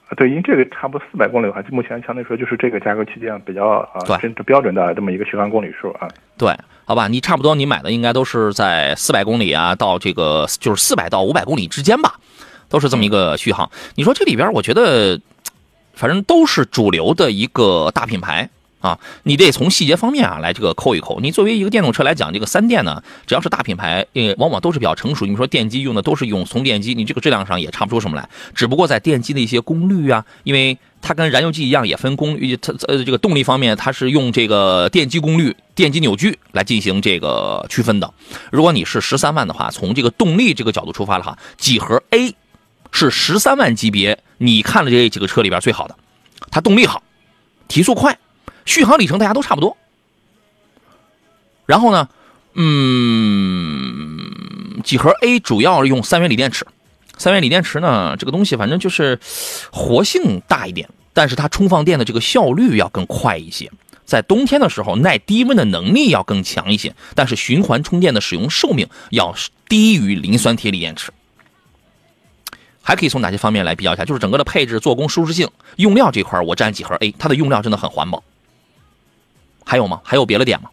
[0.10, 6.10] 啊，对，因为这个差不多四百公里的话，目前相对说就是这个价格区间比较啊，对，真标准的这么一个续航公里数啊。
[6.38, 12.16] 对，好吧，你差不多你买的应该都是在四百公里啊，到这个就是四百到五百公里之间吧，
[12.68, 13.72] 都是这么一个续航。
[13.96, 15.18] 你说这里边，我觉得。
[15.94, 18.50] 反正都是主流的一个大品牌
[18.80, 21.20] 啊，你得从细节方面啊来这个抠一抠。
[21.20, 25.26] 你作为一个电动车来讲，这个三电呢，只要是大品牌，呃，往往都是比较成熟。
[25.28, 28.28] 你说电机用的都是永松电机，你这个质量上也差不出什么来。
[28.56, 38.12] 只不过在电机的一些功率啊，因为它跟燃油机一样，也分功率，它呃这个动力方面，它是用这个电机功率、电机扭矩来进行这个区分的。
[38.52, 42.34] 如果你是十三万的话，从这个动力这个角度出发的话，几何 A
[42.92, 44.20] 是十三万级别。
[44.38, 45.96] 你看了这几个车里边最好的，
[46.50, 47.04] 它动力好，
[47.68, 48.18] 提速快，
[48.66, 49.78] 续航里程大家都差不多。
[51.68, 52.10] 然后呢，
[52.56, 54.20] 嗯，
[54.84, 56.66] 几何 A 主要用三元锂电池，
[57.18, 59.20] 三元锂电池呢，这个东西反正就是
[59.72, 63.72] 活性大一点，但是它充放电的这个效率要更快一些，
[64.06, 69.36] 在冬天的时候耐低温的能力要更强一些，但是循环充电的使用寿命要
[69.70, 71.12] 低于磷酸铁锂电池。
[72.84, 74.04] 还可以从哪些方面来比较一下？
[74.04, 78.24] 就是整个的配置、做工、舒适性、用料这块我占几何 A，它的用料真的很环保。
[79.66, 80.02] 还有吗？
[80.04, 80.70] 还有别的点吗？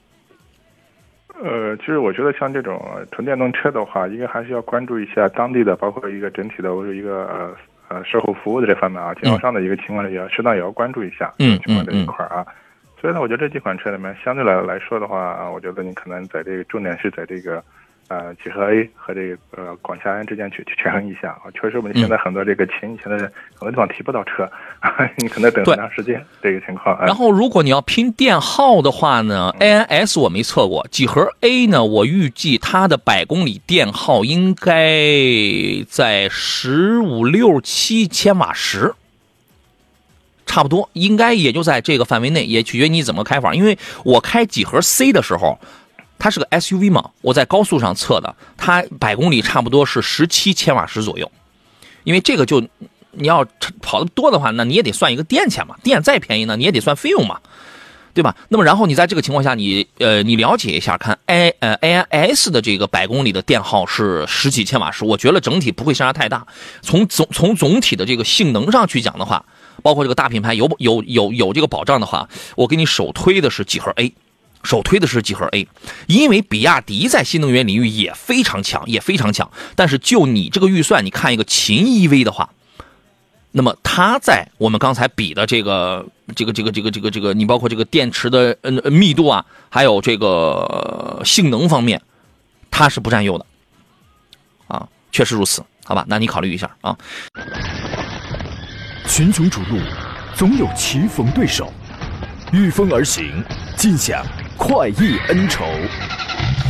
[1.40, 12.44] 呃，其实我觉得像这种纯电动车的话，应该还是要关注一下当地的，包括一个整体的，我有一个呃呃售后服务的这方面啊，经销商的一个情况也要适当也要关注一下嗯情况这一块啊。
[13.00, 17.62] 所以呢，我觉得这几款车里面，相对来来说的话，我觉得你可能在这个重点是在这个。
[18.08, 24.50] 呃，几何 A 和这个呃广汽安之间去去权衡一下啊，确实我们现在很多这个秦现在很多地方提不到车，
[25.18, 26.98] 你可能等很长时间这个情况。
[27.04, 38.94] 然后如果你要拼电耗的话呢，ANS 我没测过，几何 A 呢，我预计它的百公里电耗应该在十五六七千瓦时，
[40.46, 43.54] 差不多，应该也就在这个范围内，也取决于你怎么开法。
[43.54, 45.58] 因为我开几何 C 的时候。
[46.18, 51.30] 它是个 SUV 嘛，我在高速上测的，它百公里差不多是十七千瓦时左右。
[52.04, 52.60] 因为这个就
[53.10, 53.46] 你要
[53.82, 57.38] 跑的多的话，那你也得算一个电钱嘛，电再便宜呢，你也得算费用嘛，
[58.14, 58.34] 对吧？
[58.48, 66.46] 那么然后你在这个情况下，你呃你了解一下，看 A 呃 AIS 的这个百公里的电耗是十几千瓦时，我觉得整体不会相差太大。
[66.80, 69.44] 从总从总体的这个性能上去讲的话，
[69.82, 74.12] 包括这个大品牌有有有有这个保障的话，我给你首推的是几何 A。
[74.62, 75.66] 首推的是几何 A，
[76.06, 79.50] 因为比亚迪在新能源领域也非常强，也非常强。
[79.74, 82.50] 但是就你这个预算，你看一个秦 EV 的话，
[83.52, 92.02] 那么它在我们刚才比的这个、这个、这个、这个、这个、这个，你包括这个电池的嗯密度啊，还有这个性能方面，
[92.70, 93.46] 它是不占优的。
[94.66, 96.04] 啊，确实如此，好吧？
[96.08, 96.96] 那你考虑一下啊。
[99.08, 99.78] 群雄逐鹿，
[100.36, 101.72] 总有棋逢对手，
[102.52, 103.42] 御风而行，
[103.76, 104.22] 尽享。
[104.58, 105.64] 快意恩仇，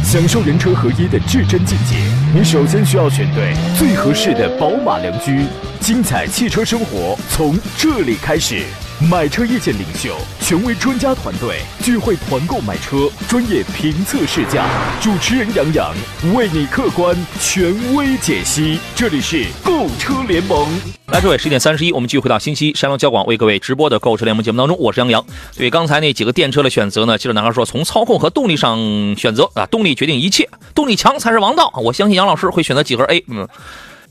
[0.04, 1.96] 享受人车合一的至臻境界。
[2.34, 5.46] 你首先需要选对最合适的宝马良驹，
[5.80, 8.62] 精彩汽车生活从这里开始。
[9.00, 14.66] 买车意见领袖，权威专家团队聚会团购买车，专业评测试驾，
[15.00, 15.94] 主持人杨洋
[16.34, 18.80] 为你客观权威解析。
[18.96, 20.66] 这里是购车联盟。
[21.06, 25.24] 来，各位，十一点三十一，我们继续回到新西山东交广为各位直播的购车联盟节目当中，我是杨洋。
[25.56, 28.76] 对刚才那几个电车的选择呢，记者男孩说，从操控和动力上
[29.16, 31.72] 选择啊，动力决定一切，动力强才是王道。
[31.76, 33.48] 我相信杨老师会选择几何 A，嗯。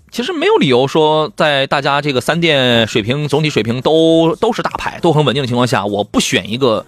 [0.09, 6.85] 其实没有理由说，在大家这个三电水平总体水平都都是大牌、都很稳定的情况下，我不选一个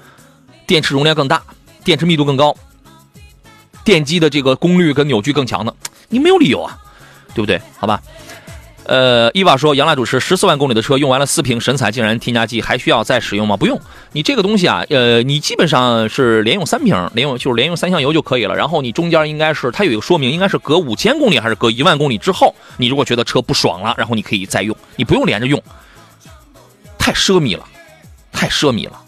[0.65, 1.43] 电池容量更大、
[1.83, 2.55] 电池密度更高、
[3.83, 5.75] 电机的这个功率跟扭矩更强的，
[6.07, 6.77] 你没有理由啊，
[7.35, 7.61] 对不对？
[7.77, 8.01] 好吧。
[8.89, 13.55] 呃，伊娃说，杨澜主持十四万公里的车用完了四瓶神采竟然添加剂，还需要再使用吗？
[13.55, 13.79] 不用，
[14.13, 18.55] 你这个东西啊，呃，你基本上是连用三瓶，连用就是连用三箱油就可以了。
[18.55, 25.61] 然后你中间应该是它有一个说明，应该是隔五千公里还是隔一万公里之后，你如果觉得车不爽了，然后你可以再用，你不用连着用，
[26.97, 27.63] 太奢靡了，
[28.31, 28.99] 太奢靡了。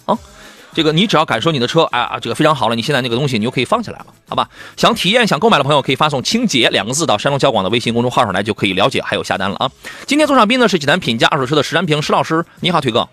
[0.73, 4.49] 这个你只要敢说你的车，哎啊，这个非常好了，你现在那个东西你就可以放起来了，好吧？
[4.77, 9.69] 想体验、想购买的朋友可以发送“清洁”两个字到山东交广的微信公众号上来，就可以了解还有下单了啊！
[10.05, 13.07] 今天坐上宾呢是济南品家二手车的石占平石老师，你好，腿哥。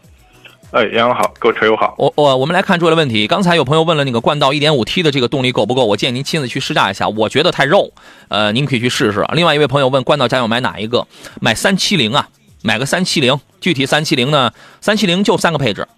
[0.70, 1.94] 哎，杨好，各位车友好。
[1.96, 3.26] 我我我们来看诸位的问题。
[3.26, 5.86] 刚才有朋友问了那个冠道 1.5T 的这个动力够不够？
[5.86, 7.90] 我建议您亲自去试驾一下，我觉得太肉，
[8.28, 9.24] 呃，您可以去试试。
[9.32, 11.06] 另外一位朋友问冠道家用买哪一个？
[11.40, 12.28] 买370啊，
[12.62, 13.40] 买个370。
[13.60, 15.88] 具体370呢？370就三个配置。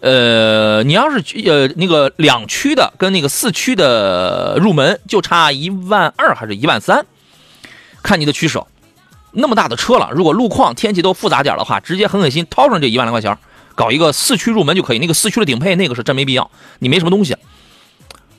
[0.00, 7.04] 呃，你要是呃那个两驱的跟那个四驱的入门就差一万二还是一万三，
[8.02, 8.66] 看你的取舍。
[9.32, 13.36] 那么大的车了，如果路况天气都复杂点的话，直接狠狠心掏上这一万来块钱，
[13.74, 14.98] 搞一个四驱入门就可以。
[14.98, 17.36] 那个四驱的顶配那个是真没必要，你没什么东西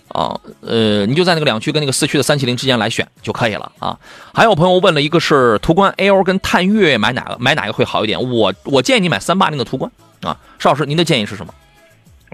[0.07, 0.39] 啊。
[0.61, 3.99] 呃，你就在那个两驱跟那个四驱的三七零之间来选就可以了啊。
[4.33, 8.19] 还有朋友问了一个是途观 L 跟探岳买哪个买哪个会好一点？
[8.31, 9.91] 我我建议你买三八零的途观。
[10.21, 11.53] 啊，邵老师，您的建议是什么？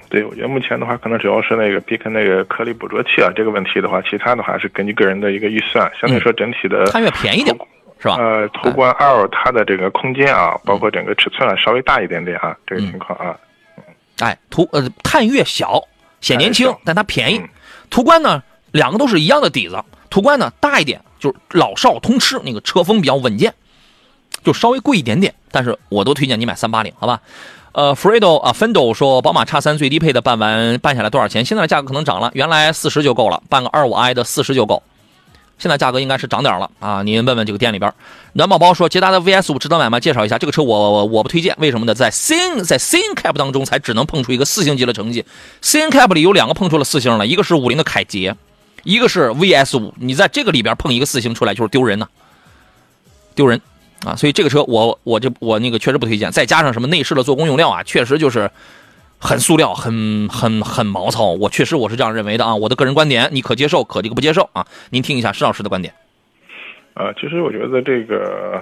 [0.10, 7.56] 对，我觉得目前的话，可能主要是那个避开那个颗粒捕捉器啊这个问题的话，其他的话是根据个人的一个预算，相对来说整体的探岳便宜点，
[8.00, 8.16] 是吧？
[8.18, 13.36] 呃，途观 L 它的这个空间啊，包括整个尺寸啊，稍微大一点点啊，这个情况啊。
[14.20, 15.82] 哎，途呃探岳小
[16.22, 17.42] 显年轻，但它便宜。
[17.90, 23.54] 途观呢，两个都是一样的底子，途观呢大一点，就是老少通吃，那个车风比较稳健，
[24.44, 27.20] 就稍微贵一点点，但是我都推荐你买三八零，好吧？
[27.76, 31.44] 呃，Fredo 啊，Fendo 说宝马叉三最低配的办完办下来多少钱？
[31.44, 34.82] 现在的价格可能涨了，原来四十就够了，办个二五 i 的四十就够，
[35.60, 37.04] 现在价格应该是涨点了啊！
[37.04, 37.94] 您问问这个店里边。
[38.32, 40.00] 暖宝宝说捷达的 VS 五值得买吗？
[40.00, 41.94] 介绍一下这个车，我我不推荐，为什么呢？
[41.94, 45.26] 在 C 在 CN Cap 当中才只能碰出一个四星级的成绩
[45.62, 48.34] ，CN Cap 里有两个碰出了四星了，一个是五菱的凯捷，
[48.86, 52.08] 一个是 VS 五，你在这个里边碰一个四星出来就是丢人呐，
[53.36, 53.60] 丢人。
[54.04, 58.50] 啊，所以这个车我我就我那个确实不推荐，再加上什么内饰的做工用料啊，确实就是
[59.18, 61.32] 很塑料，很很很毛糙。
[61.32, 64.68] 我确实我是这样认为的啊，我的个人观点，你可接受，可这个不接受啊？
[64.92, 65.94] 您听一下施老师的观点。
[66.94, 68.62] 呃，其实我觉得这个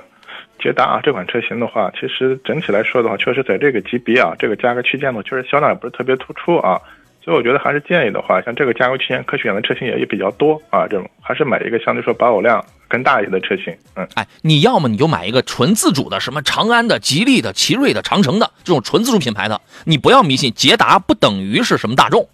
[0.62, 6.80] 捷达啊这款车型的话，其实整体来说的话，确实在这个级别啊，这个价格区间呢，确实销量也不是特别突出啊。
[7.24, 13.74] 所以我觉得还是建议的话，像这个价格区间可选的车型也也比较多啊，这种还是买一个相对说保有量更大一些的车型。
[13.96, 22.28] 嗯，哎，你要么你就买一个纯自主的，什么长安的、吉利的、奇瑞的、长城的这种纯自主品牌的，你不要迷信捷达不等于是什么大众。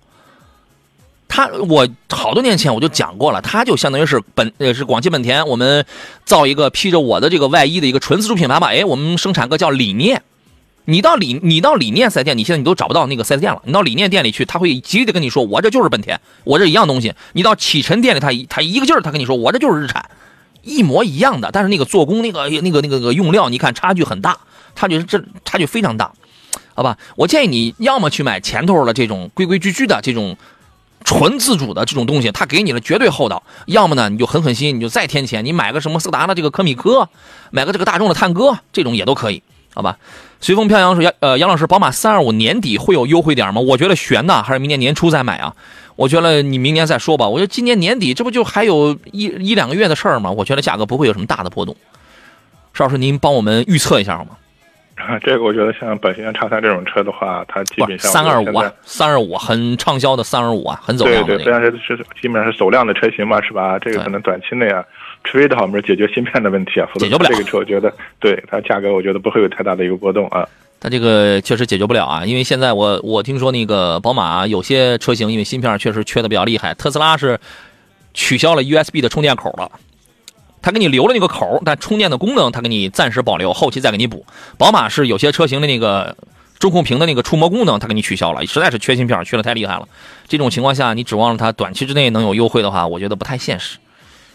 [1.27, 5.85] 它我好多年前我就讲过了，它就相当于是本呃是广汽本田，我们
[6.25, 8.69] 造一个披着我的这个外衣的一个纯自主品牌吧。
[8.73, 10.23] 哎，我们生产个叫理念。
[10.89, 13.61] 你到理你到理念四 S 店，你现在你都找不到那个四 S 店了。
[13.63, 17.13] 你到理念店里去，他会极力的跟你说，我这就是本田，我这一样东西。
[17.33, 20.09] 你到启辰店里，他他一个劲儿他跟你说，我这就是日产，
[20.63, 21.51] 一模一样的。
[21.53, 24.35] 但是那个做工，那个那个那个个用料，你看差距很大，
[24.75, 26.11] 差距这差距非常大，
[26.73, 26.97] 好吧？
[27.15, 30.35] 我建议你要么去买前头的这种规规矩矩的这种
[31.03, 37.07] 纯自主的这种东西，他给你了绝对厚道；要么呢，你就狠狠心，你就再添钱，你买个什么斯达的这个科米科，
[37.51, 39.43] 买个这个大众的探歌，这种也都可以，
[39.79, 39.97] 好吧？
[40.41, 43.61] 随风飘扬说：“杨呃，杨老师，宝马三二五年底会有优惠点吗？
[43.61, 45.53] 我觉得悬呐，还是明年年初再买啊？
[45.95, 47.25] 我觉得你明年再说吧。
[47.27, 50.29] 我觉得今年年底这不就还有一一两个月的事儿吗？
[50.29, 51.73] 我觉得价格不会有什么大的波动。
[52.73, 54.31] 邵老师，您帮我们预测一下好吗？
[54.95, 61.27] 啊， 这个我觉得像本田叉三这种车的话，它基本上三二五啊，三二五很畅销的三二五啊，很走量的。
[61.27, 63.79] 对对，虽然是是基本上是走量的车型嘛，是吧？
[63.79, 64.83] 这个可能短期内啊。”
[65.23, 70.47] 除非的话，我们是解决芯片的问题啊，解决不了这个车，我觉得对它价格，我觉得不会有太大的一个波动啊。
[70.79, 77.37] 它这个确实解决不了啊，因为现在我我听说那个宝马有些车型因为芯片确实缺的比较厉害，特斯拉是
[78.13, 79.69] 取消了 USB 的充电口了，
[80.61, 84.25] 它给你留了那个口，但充电的功能它给你暂时保留，后期再给你补。
[84.57, 86.15] 宝马是有些车型的那个
[86.59, 89.87] 中控屏的那个触摸功能，它给你取消了，实在是缺芯片，缺的太厉害了。
[90.29, 93.77] 这种情况下，你指望它短期之内能有优惠的话，我觉得不太现实，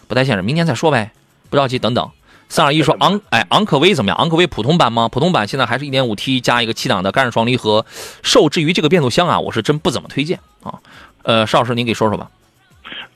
[0.07, 0.41] 不太现实。
[0.41, 1.11] 明年再说呗，
[1.49, 2.09] 不着急，等等。
[2.47, 4.17] 三二一说昂，哎，昂科威怎么样？
[4.17, 5.07] 昂科威普通版吗？
[5.07, 7.85] 普通版现在还是一点五 T 加一个七档的干式双离合。
[8.21, 10.75] 受制于这个变速箱啊，我是真不怎么推荐啊。
[11.23, 12.29] 呃，邵老师您给说说吧。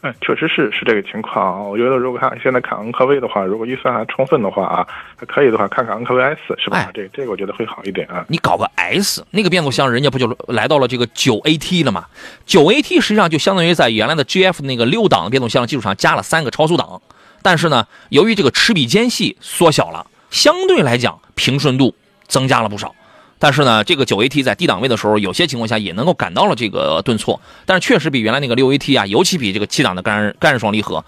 [0.02, 1.62] 嗯，确实是是这个情况啊。
[1.62, 6.90] 我觉得如果看现在看昂科威的话，如果预算还充分的话啊，还可以的话，看看昂科威 S 是吧？
[6.94, 8.24] 这这个我觉得会好一点啊。
[8.30, 12.06] 你搞个 S 那个变速箱，人家不就来到了这个九 AT 了吗？
[12.46, 17.02] 九 AT 实际上就相当于在原来的 GF 那个六档变速箱基础上加了三个超速档。
[17.42, 21.96] 但是呢，由于这个齿比间隙缩小了，相对来讲平顺度
[22.28, 22.94] 增加了不少。
[23.40, 27.42] 但是呢，这个九 AT 在低档位的时候，有些情况下也能够感到了这个顿挫。
[27.66, 31.04] 但是确实比原来那个六 AT 啊，尤其比这个七档的干干式双离合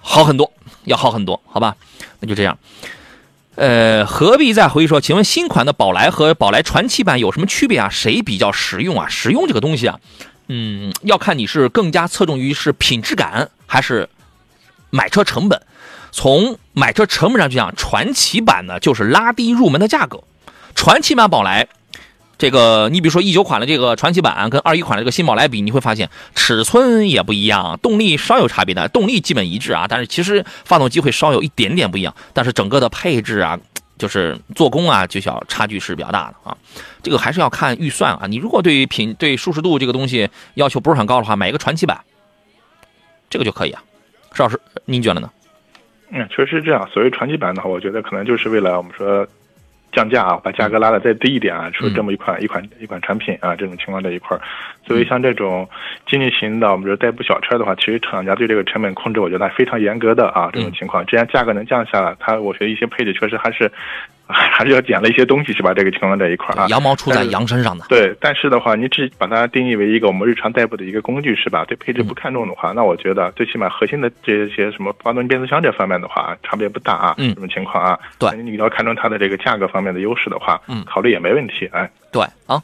[0.00, 0.52] 好很多，
[0.84, 1.76] 要好很多，好吧？
[2.20, 2.58] 那就这样。
[3.54, 5.00] 呃，何必再回忆说？
[5.00, 7.88] 请问新款的宝来和宝来传奇版有什么区别啊？
[7.88, 9.08] 谁比较实用啊？
[9.08, 10.00] 实用这个东西啊，
[10.48, 14.08] 嗯，要看你是更加侧重于是品质感还是。
[14.94, 15.58] 买车成本，
[16.10, 20.22] 从买车成本上去讲，传奇版呢就是拉低入门的价格。
[20.74, 21.66] 传奇版宝来，
[22.38, 33.58] 这个你比如说一九款的这个传奇版跟二一款的这个新宝来比，你会发现尺寸也不一样，动力稍有差别的，动力基本一致啊，但是其实发动机会稍有一点点不一样，但是整个的配置啊，
[33.96, 36.56] 就是做工啊，就小差距是比较大的啊。
[37.02, 38.26] 这个还是要看预算啊。
[38.26, 42.00] 你如果对于品对舒适度这个东西要求不是很高的话，买一个传奇版，
[43.30, 43.82] 这个就可以啊。
[44.34, 45.30] 邵老师，您觉得呢？
[46.10, 46.88] 嗯，确实是这样。
[46.92, 49.26] 所谓传奇版的话，我觉得可能就是为了我们说
[49.92, 54.40] 降价啊，把价格拉的再低一点啊，出这么一款一款一款产品啊，这种情况在一块儿。
[54.86, 55.68] 所以像这种
[56.06, 60.50] 经济型的，我们说代步小车的话，其实厂家对这个成本控制，我觉得非常严格的啊。
[60.52, 63.70] 这种情况，既然价格能降下来，它我觉得一些配置确实还是。
[64.32, 65.74] 还是要减了一些东西是吧？
[65.74, 67.84] 这个情况在一块儿啊，羊毛出在羊身上的。
[67.88, 71.64] 对，但是的话，你只把它定义为一个我们日常代步的一个工具是吧？
[71.66, 77.14] 对配置不看重的话，那我觉得最起码核心的这些什么发动机、变速箱这方面的话，差别不大啊。
[77.18, 77.98] 嗯，什么情况啊？
[78.18, 81.68] 对，你要看重它的这个价格方面的优势的话，嗯，考虑也没问题。
[81.72, 82.62] 哎，对啊，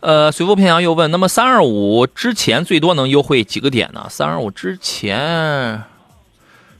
[0.00, 4.06] 呃，随风偏阳又问，那么三二五之前最多能优惠几个点呢？
[4.10, 5.82] 三二五之前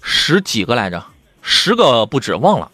[0.02, 1.02] 十几个来着，
[1.40, 2.70] 十个不止，忘了。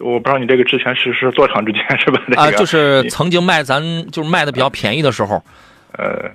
[0.00, 2.20] 我不知道你这个之前是是多长之间是吧？
[2.36, 3.80] 啊，就是曾经卖咱
[4.10, 5.42] 就是卖的比较便宜的时候，
[5.92, 6.28] 呃，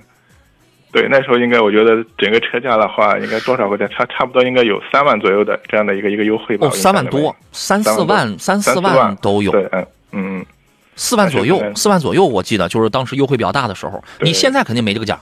[0.90, 3.86] 对，那时候应该我觉得整个车价的话，应该多少块钱？
[3.90, 6.66] 差差不多应该有三万左右的这样的一个一个优惠吧？
[6.66, 9.52] 哦，三万多，三四万，三四万都有。
[9.52, 10.46] 对，嗯嗯，
[10.96, 14.02] 四万左右，四万左右，我记得就是当时优惠比较大的时候。
[14.20, 15.20] 你现在肯定没这个价。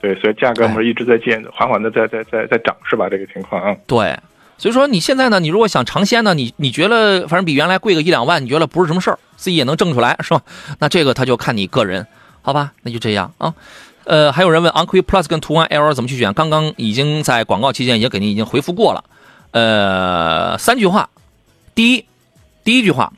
[0.00, 3.08] 对，所以价格不是一直在减，缓缓的在在在在涨是吧？
[3.08, 3.76] 这个情况啊。
[3.86, 4.16] 对。
[4.64, 10.40] 所以说你现在呢，你如果想尝鲜呢，你你觉得反正比原来贵个一两万，你觉得不是什么事儿，自己也能挣出来，是吧？
[10.78, 12.06] 那这个他就看你个人，
[12.40, 12.72] 好吧？
[12.80, 13.52] 那就这样啊。
[14.04, 16.32] 呃，还有人问昂科威 Plus 跟途观 L 怎么去选？
[16.32, 19.04] 刚刚已经在广告期间也给您已经回复过了。
[19.50, 21.10] 呃，三句话，
[21.74, 22.06] 第一，
[22.64, 23.12] 第一句话，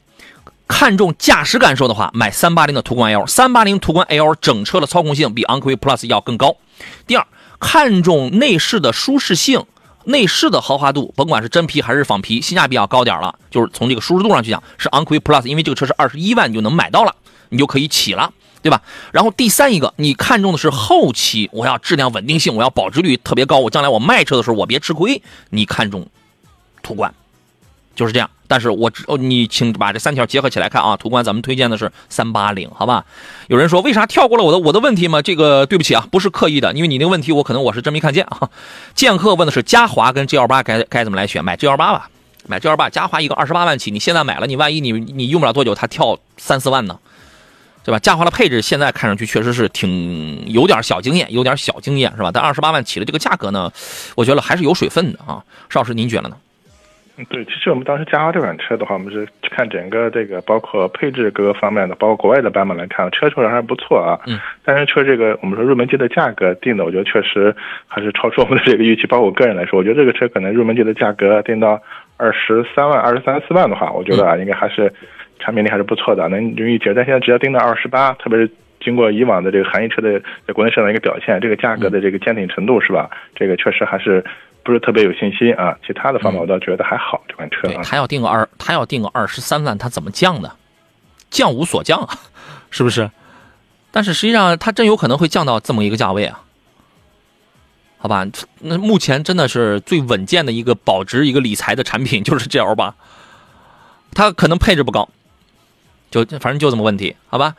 [0.67, 6.57] 看重驾驶感受的话，买三八零的途观 L，三八零途观 L 整车的操控性比昂科威 Plus 要更高。
[7.07, 7.25] 第二，
[7.61, 9.65] 看重内饰的舒适性。
[10.07, 13.35] 内饰的豪华度，甭管是真皮还是仿皮，性价比要高点了。
[13.51, 17.15] 就是从这个舒适度上去讲，是昂科威 Plus，因为这个车是二十一万你就能买到了，
[17.49, 18.83] 你就可以起了，对吧？
[19.13, 25.21] 然后第三一个，你看中的是后期，我要质量稳定性，我要保值率特别高，我将来我卖车的时候我别吃亏。
[25.51, 26.07] 你看中
[26.83, 27.13] 途观，
[27.97, 28.31] 就是这样。
[28.47, 30.97] 但是我哦，你请把这三条结合起来看啊。
[30.97, 33.05] 途观咱们推荐的是三八零，好吧？
[33.49, 35.21] 有人说为啥跳过了我的我的问题吗？
[35.21, 38.49] 这个对不起啊，不是刻意的，因为你那个问题我可能我是真没看见啊。
[38.95, 41.45] 剑客问的是嘉华跟 G 二八该该怎么来选？
[41.45, 42.09] 买 G 二八吧，
[42.47, 46.97] 买 G 二八，嘉华一个二十八万起，你现在买了，你万一你你用不了多久它跳三四万呢，
[47.83, 47.99] 对吧？
[47.99, 52.31] 嘉华的配置现在看上去确实是挺有点小经验，有点小经验是吧？
[52.33, 53.73] 但二十八万起的这个价格呢，
[54.15, 55.43] 我觉得还是有水分的啊。
[55.69, 56.37] 邵老师您觉得呢？
[57.31, 64.21] 对，其实我们当时嘉华这款车的话，我们是看整个这个包括配置各个方面的，包括国外的版本来看，车确实还不错啊。
[64.27, 64.39] 嗯。
[64.63, 69.07] 但是车这个我们说入门级的价格定的，我觉得确实还是超出我们的这个预期。
[69.07, 71.81] 包括我个人来说，我觉得这个车可能入门级的价格定到
[72.19, 74.93] 二十三万、二十三四万的话，我觉得啊，应该还是
[75.39, 76.95] 产品力还是不错的，能容易接受。
[76.95, 83.09] 但现在只要定到二十八，特别是经过以往的这个韩系车的在国内市场的一个表现，这个价格的这个坚挺程度是吧？
[83.35, 84.23] 这个确实还是。
[84.67, 87.23] 不是特别有信心啊，其他的方面我倒觉得还好。
[87.29, 90.51] 这款车，他要定个二，他要定个二十三万，他怎么降呢？
[91.31, 92.19] 降无所降啊，
[92.71, 93.09] 是不是？
[93.93, 96.43] 但是实际上，它真有可能会降到这么一个价位啊？
[97.99, 98.27] 好吧，
[98.61, 102.95] 那目前真的是最稳健的一个保值、一个理财的产品就是 G L 八，
[104.13, 105.09] 它可能配置不高，
[106.11, 107.55] 就反正就这么问题，好吧？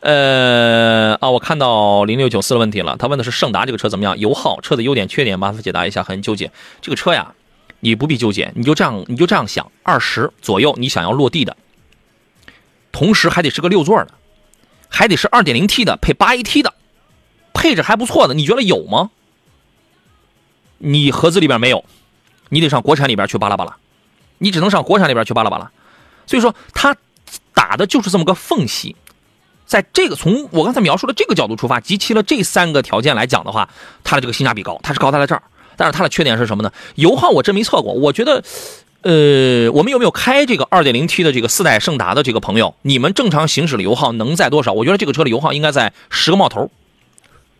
[0.00, 6.52] 呃啊，我看到零六九四的问题了，他问的是胜达这个车怎么样，油耗、车的优点、缺点，麻烦解答一下，很纠结。
[6.80, 7.34] 这个车呀，
[7.80, 11.56] 你不必纠结，你就这样，你就这样想，二十左右你想要落地的，
[12.92, 14.12] 同时还得是个六座的，
[14.88, 16.74] 还得是二点零 T 的配八 AT 的，
[17.52, 19.10] 配置还不错的，你觉得有吗？
[20.78, 21.84] 你盒子里边没有，
[22.50, 23.76] 你得上国产里边去巴拉巴拉，
[24.38, 25.72] 你只能上国产里边去巴拉巴拉，
[26.26, 26.94] 所以说他
[27.54, 28.94] 打的就是这么个缝隙。
[29.66, 33.68] 在这个从我刚才描述的这个角度出发，集齐了这三个条件来讲的话，
[34.04, 35.42] 它的这个性价比高，它是高在了这儿。
[35.76, 36.72] 但是它的缺点是什么呢？
[36.94, 38.42] 油耗我真没测过，我觉得，
[39.02, 42.74] 呃，我们有没有开这个 2.0T 的这个四代胜达的这个朋友？
[42.80, 44.72] 你们正常行驶的油耗能在多少？
[44.72, 46.70] 我觉得这个车的油耗应该在十个冒头，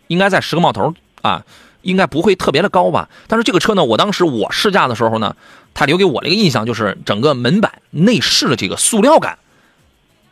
[0.07, 1.45] 应该在十个冒头啊，
[1.83, 3.09] 应该不会特别的高吧？
[3.27, 5.35] 但是这个车呢，我当时我试驾的时候呢，
[5.75, 9.37] 它留给我的一个印象就是整个门板内饰的这个塑料感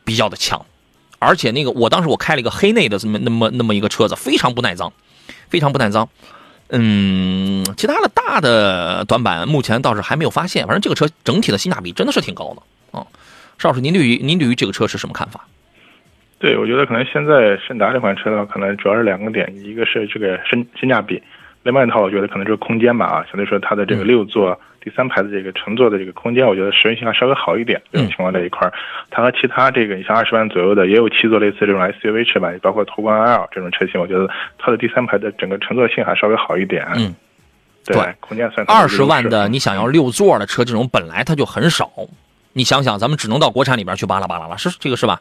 [0.04, 0.66] 比较的强。
[1.20, 4.91] 而且那个，我当时我开了一个黑内的这么那么那么一个车子，非常不耐脏，
[5.49, 6.07] 非常不耐脏。
[6.70, 10.66] 嗯，其他的大的短板目前倒是还没有发现。
[10.66, 13.05] 反正这个车整体的性价比真的是挺高的啊。
[13.57, 15.45] 邵老师，您对于您对于这个车是什么看法？
[16.39, 21.22] 对，我觉得可能现在胜达这款车的话，可能主要是两个点，一个是这个性性价比，
[21.63, 24.59] 另外一套我觉得可能就是空间吧啊，相对说它的这个六座。
[24.86, 27.82] 第三排的这个乘坐的这个空间，我觉得实用性还稍微好一点。
[27.92, 28.72] 这种情况在一块儿，
[29.10, 34.30] 它和其他这个你像二十万左右的也有七座类似这种 SUV 车吧，包括途观 L 这种车型，我觉得
[34.60, 36.88] 它的第三排的整个乘坐性还稍微好一点。
[36.96, 37.16] 嗯，
[37.84, 41.92] 对，空间算二十万的你想要六座的车，这种本来它就很少。
[42.54, 45.20] 你想想，咱们只能到国产里边去巴拉巴拉了，是这个是吧？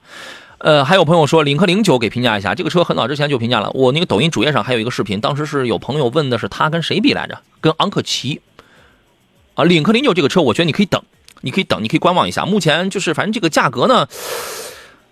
[0.59, 3.71] 呃，还有朋友说领克零九给评价一下这个车，很早之前就评价了。
[3.71, 7.39] 我那个抖音主页上还有一个视频，当时是有朋友问的是他跟谁比来着？
[7.61, 8.41] 跟昂克旗。
[9.55, 11.03] 啊，领克零九这个车，我觉得你可以等，
[11.43, 12.45] 你可以等，你可以观望一下。
[12.45, 14.09] 目前就是，反正这个价格呢，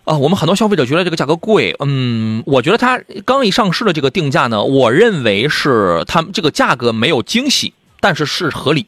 [0.05, 1.77] 啊，我们很多消费者觉得这个价格贵。
[1.79, 8.87] 嗯，我觉得它刚一上市的这个定价呢，我认为是它这个价格没有惊喜，但是是合理。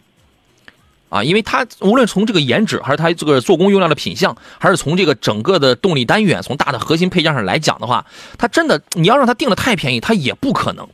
[1.11, 8.05] 啊，因为它无论从这个颜值，还是它这个做工用料的品相，还是从这个整个的动力单元，从大的核心配件上来讲的话，
[8.37, 10.89] 它真的你要让它定的太便宜，它也不可能，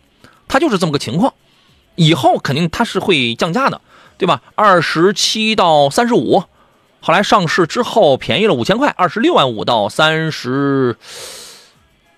[0.46, 1.32] 它就是这么个情况。
[1.96, 3.80] 以后肯定它是会降价的。
[4.20, 4.42] 对吧？
[4.54, 6.44] 二十七到三十五，
[7.00, 10.94] 后来上市之后便宜了五千块，二十六万五到三十，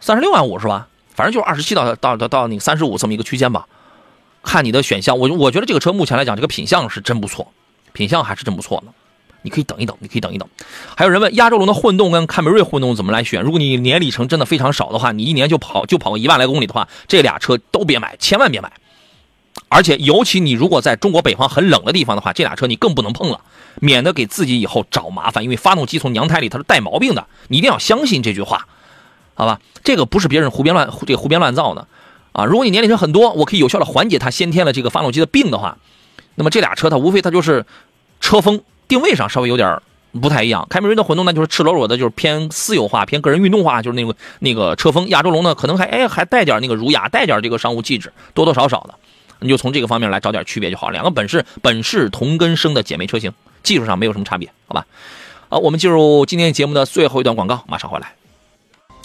[0.00, 0.88] 三十六万五是吧？
[1.14, 3.68] 反正就是二十七到到到到那个三十五这么一个区间吧。
[4.42, 7.52] 看你的选项，我我觉得这个车目前来讲，这个品相是真不错，
[7.92, 8.92] 品相还是真不错的。
[9.42, 10.48] 你可以等一等，你可以等一等。
[10.96, 13.42] 还有人问，亚洲龙的混动跟凯美瑞混动怎么来选？
[13.44, 18.72] 如果你年里程真的非常少的话，你一年就跑就跑个一万来公里的话，这俩车都别买，千万别买。
[19.72, 23.40] 而且，尤其你如果在中国北方很冷的地方的话，这俩车你更不能碰了，
[23.80, 25.42] 免得给自己以后找麻烦。
[25.42, 28.66] 因为发动机从娘胎里它是带毛病的，你一定要相信这句话，
[29.32, 29.60] 好吧？
[29.82, 31.86] 这个不是别人胡编乱这胡编乱造的
[32.32, 32.44] 啊！
[32.44, 35.78] 如果你年龄层很多，我可以有效的缓解它先天的这个发动机的病的话，
[36.34, 37.64] 那么这俩车它无非它就是
[38.20, 39.80] 车风定位上稍微有点
[40.20, 40.66] 不太一样。
[40.68, 45.08] 凯美瑞的混动呢就是赤裸裸的，就是偏私有化、偏个人运动化，就是那个那个车风。
[45.08, 48.94] 亚洲龙呢可能还哎还带点那个儒雅，带点这个商务气质，多多少少的。
[49.42, 53.32] 你就从这个方面来找点区别就好，两个本是本是同根生的姐妹车型，
[53.62, 54.86] 技术上没有什么差别，好吧？
[55.48, 58.14] 好，我们进入今天节目的最后一段广告，马上回来。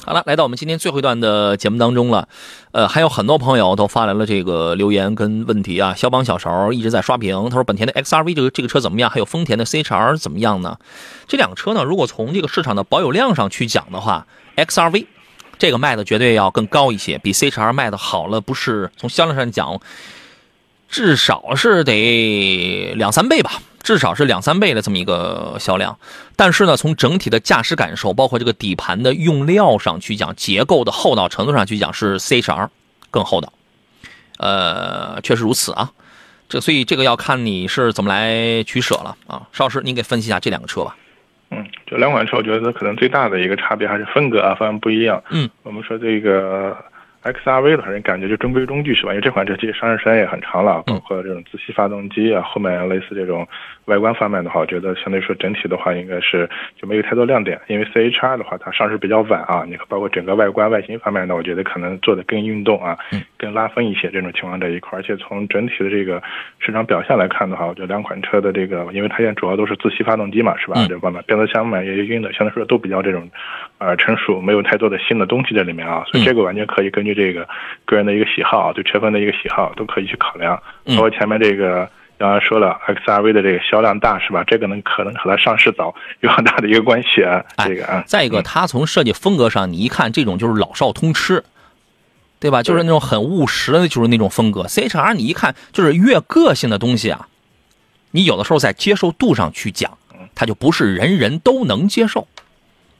[0.05, 2.29] 好了，来到我们今天最后一段的节目当中了，
[2.71, 5.93] 呃，还有很多朋友都发来了这个留言跟问题啊。
[5.95, 9.09] 肖邦小勺一直在刷屏，他说本田的 XRV 这个这个车怎么样？
[9.09, 10.77] 还有丰田的 CHR 怎么样呢？
[11.27, 14.25] 这两个车呢，如果从这个市场的保有量上去讲的话
[14.55, 15.07] ，XRV
[15.57, 19.77] 这个卖的绝对要更高一些，比 CHR 卖的好了，不是从销量上讲。
[20.87, 23.51] 至少是得两三倍吧，
[23.83, 25.99] 至少是两三倍的这么一个销量。
[26.35, 32.69] 但是呢，从整体的驾驶感受，包括这个底盘的用料上去讲，结构的厚道程度上去讲，是 CHR
[33.11, 33.51] 更厚道。
[34.37, 35.91] 呃，确实如此啊。
[36.47, 39.47] 这所以这个要看你是怎么来取舍了啊。
[39.51, 40.95] 邵老师，您给分析一下这两个车吧。
[41.51, 45.21] 嗯，这两款车我觉得可能最大的一个差别还是风格啊，方向不一样。
[45.31, 46.77] 嗯，我们说这个。
[47.27, 49.11] X R V 的话，人感觉就中规中矩是吧？
[49.11, 53.47] 因为这款车其实上市时间也很长了，包括这种自吸发动机啊，后面类似这种
[53.85, 56.49] 外观方面的话，我觉得相对说整体的话应该是
[56.79, 57.59] 就没有太多亮点。
[57.67, 62.97] 因为 C H R 的话，它上市比较晚啊，你包括整个外观外形方面呢，我觉得可能做的更运动啊，
[63.37, 64.99] 更拉风一些这种情况这一块。
[64.99, 66.21] 而且从整体的这个
[66.59, 70.85] 市场表现来看的话，我觉得两款车的这个，因为它现在主要都是自吸发动机嘛，是吧？
[70.87, 73.29] 这方面变速箱嘛也用的，相对来说都比较这种
[73.77, 77.45] 呃成熟，没有太多的新的东西在里面啊，所以这个完全可以根据这个
[77.83, 80.55] 个人的一个喜好，对车风的一个喜好都可以去考量。
[80.85, 84.43] 包括前面这个刚刚说了 XRV 的这个销量大是吧？
[84.45, 87.43] 这个能可能和它上市早有很大的一个关系啊。
[87.65, 91.43] 这个啊，再一个，它从设计风格上，你一看这种就是老少通吃，
[92.39, 92.63] 对吧？
[92.63, 94.63] 就是那种很务实的，就是那种风格。
[94.63, 97.27] CHR 你一看就是越个性的东西啊，
[98.11, 99.97] 你有的时候在接受度上去讲，
[100.33, 102.27] 它就不是人人都能接受。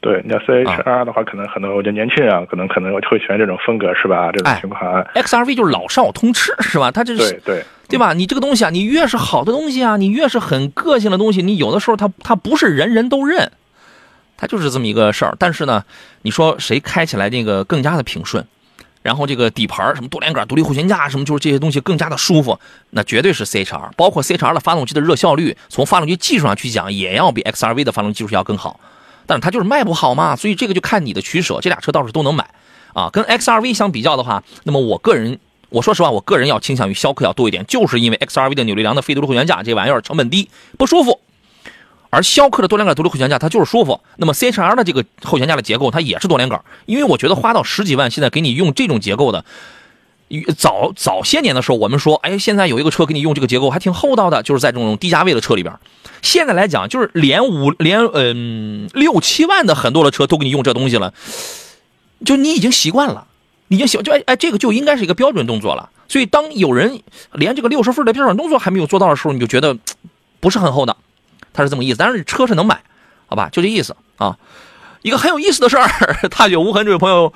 [0.00, 4.30] 对，你要 CHR 的话，可能很多我觉得年轻人啊，可能可能会喜欢这种风格是吧？
[4.32, 5.04] 这种情况。
[5.14, 6.90] XRV 就是老少通吃是吧？
[6.90, 8.12] 它这是对对对吧？
[8.12, 13.50] 你这个东西啊，你越是好的东西啊，你越是很个性的东西，你有的时候它它不是人人都认，
[14.36, 15.34] 它就是这么一个事儿。
[15.36, 15.84] 但是呢，
[16.22, 18.46] 你说谁开起来那个更加的平顺，
[19.02, 22.56] 然后这个底盘什么多连杆独立后悬架什么，就是这些东西更加的舒服，
[22.90, 23.90] 那绝对是 CHR。
[23.96, 28.78] 包括 CHR 的发动机的热效率，从发动机技术上去讲，也要比 XRV 的发动机技术要更好。
[29.28, 31.60] 但是它就是卖不好嘛，所以这个就看你的取舍。
[31.60, 32.48] 这俩车倒是都能买，
[32.94, 40.48] 啊，跟 XRV 相比较的话，那么我个人，我说实话，我个人要倾向于逍客要多一点，就是因为 XRV 的扭力梁的非独立后悬架这玩意儿成本低，
[40.78, 41.20] 不舒服，
[42.08, 44.00] 而逍客的多连杆独立后悬架它就是舒服。
[44.16, 49.44] 那么 CHR 的这个后悬架的结构它也是多连杆，因为我觉得花到十几万，现在给你用这种结构的。
[50.56, 55.74] 早早些年的时候，我们说，哎，现在有一个车给你用这个结构还挺厚道的，就是在这种低价位的车里边。
[56.20, 61.14] 现在来讲，就是连五连嗯六七万的很多的车都给你用这东西了，
[62.24, 63.26] 就你已经习惯了，
[63.68, 65.90] 已经习就哎哎，这个就应该是一个标准动作了。
[66.08, 67.00] 所以当有人
[67.32, 69.76] 连这个六十分的标准动作还没有做到的时候，你就觉得
[70.40, 70.96] 不是很厚道，
[71.52, 71.96] 他是这么意思。
[71.98, 72.80] 但是车是能买，
[73.26, 74.36] 好吧，就这意思啊。
[75.02, 75.88] 一个很有意思的事儿，
[76.28, 77.32] 踏雪无痕这位朋友。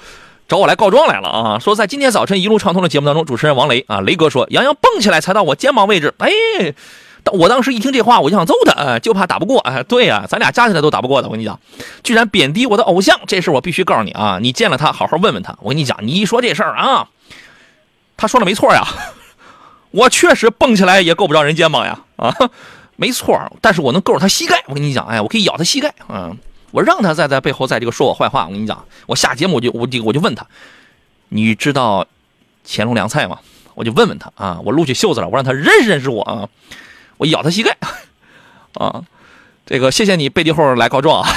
[0.53, 1.59] 找我来告状来了啊！
[1.59, 6.29] 说在今天早晨一路畅通的节目当中，主持人王雷啊，雷哥说杨洋蹦起来才到我肩膀位置，哎，
[7.33, 9.61] 我当时一听这话，我就想揍他，啊，就怕打不过。
[9.61, 11.29] 哎，对呀，咱俩加起来都打不过的。
[11.29, 11.59] 我跟你讲，
[12.03, 14.39] 居然贬低我的偶像，这事我必须告诉你啊！
[14.43, 15.57] 你见了他，好好问问他。
[15.63, 17.09] 我跟你讲，你一说这事儿啊，
[18.19, 18.87] 他说的没错呀，
[19.91, 22.37] 我确实蹦起来也够不着人肩膀呀，啊，
[22.97, 24.63] 没错，但是我能够着他膝盖。
[24.67, 26.37] 我跟你讲，哎，我可以咬他膝盖，嗯。
[26.73, 30.45] 我让他在在背后在这个说我坏话，我跟你讲，我下节目我就我就我就问他，
[31.29, 32.05] 你知道
[32.67, 33.39] 乾隆凉菜吗？
[33.75, 36.49] 我就问问他啊，我撸起袖子了，我让他认识认识我啊，
[37.17, 37.77] 我咬他膝盖
[38.75, 39.03] 啊，
[39.65, 41.29] 这个谢谢你背地后来告状啊。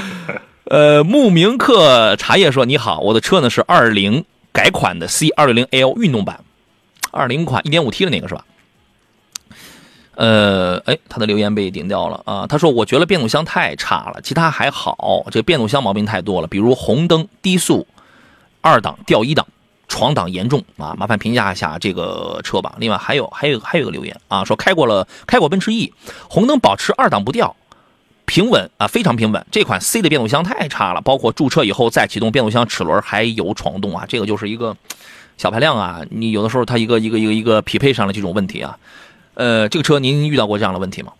[0.64, 6.44] 呃，慕名客茶叶说你好，我的车呢是二零改款的 C 二六零 L 运动版，
[7.10, 8.44] 二零款一点五 T 的那个是吧？
[10.20, 12.46] 呃，哎，他的留言被顶掉了啊！
[12.46, 17.86] 他说：“我觉得变速箱太差了，其他还好，这变速箱毛病太多了，比如红灯、低速、
[18.60, 19.46] 二档掉一档、
[19.88, 20.94] 闯档严重啊！
[20.98, 22.74] 麻烦评价一下这个车吧。
[22.76, 25.90] 另外还有还有还有个留言啊，说开过了开过奔驰 E，
[26.28, 27.56] 红灯保持二档不掉，
[28.26, 29.46] 平稳啊，非常平稳。
[29.50, 34.76] 这款 C 的变速箱太差了，包括驻车以后再启动变速箱齿轮还有闯动啊，这个就是一个
[35.38, 38.76] 小排量啊，你有的时候它一个一个一个一个匹配上的这种问题啊。”
[39.40, 41.12] 呃，这个车您遇到过这样的问题吗？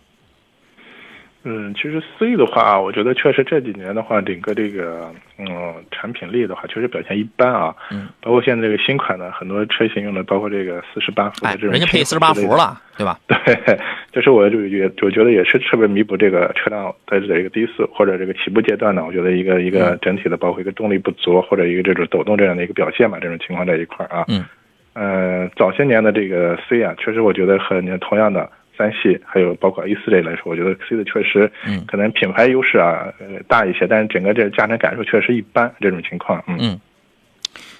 [1.43, 5.47] 嗯，其实 C 的话，我觉得确实这几年的话，整个这个嗯
[5.89, 7.75] 产品力的话，确实表现一般啊。
[7.89, 8.09] 嗯。
[8.21, 11.71] 包括现在这个新款的很多车型用的，包括这个四十八伏的这种。
[11.71, 13.19] 人家配四十八伏了，对吧？
[13.25, 13.35] 对，
[14.13, 24.25] 就是我就也我觉得也是特别弥补这个车辆在这个低速或者这个起步阶段呢，我觉得一个一个整体的，包括一个动力不足或者一个这种抖动这样的一个表现吧，这种情况在一块儿啊。
[24.27, 24.45] 嗯。
[24.93, 36.79] 呃，早些年的这个 C 啊，确实我觉得和你同样的三系，还有包括 A 四类来说，我觉得 C 的确实，嗯，可能品牌优势啊，呃，大一些，但是整个这驾乘感受确实一般，这种情况，嗯，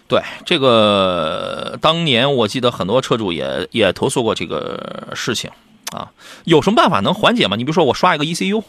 [0.08, 5.50] 对，这个当年我记得很多车主也也投诉过这个事情
[5.94, 6.12] 啊，
[6.46, 7.58] 有什么办法能缓解吗？
[7.58, 8.64] 你比如说我刷一个 ECU，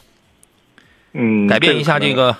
[1.13, 2.35] 嗯，改变一下这个。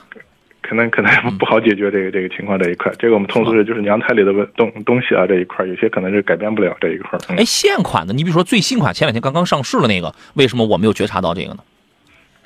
[0.63, 7.19] 可能可能不好解决这个这个情况这一块，这个我们通俗的就是娘胎里的东东西啊这一块，有些可能是改变不了这一块。
[7.37, 11.59] 哎，现款的，你比如说最新款，前两天刚刚上市的那个，为什么我没有觉察到这个呢？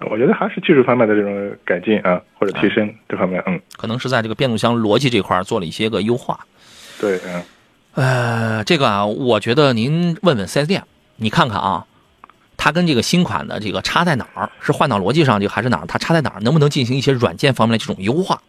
[0.09, 6.39] 我觉得还是技术方面的这种改进啊，或者提升这方面，嗯，可能是在这个变速箱逻辑这块做了一些个优化。
[6.99, 7.43] 对，嗯，
[7.93, 10.83] 呃，这个啊，我觉得您问问四 S 店，
[11.15, 11.85] 你看看啊。
[12.57, 14.51] 它跟这个新款的这个差在哪儿？
[14.59, 15.85] 是换挡逻辑上，就还是哪儿？
[15.87, 16.41] 它差在哪儿？
[16.41, 18.41] 能不能进行一些软件方面的这种优化？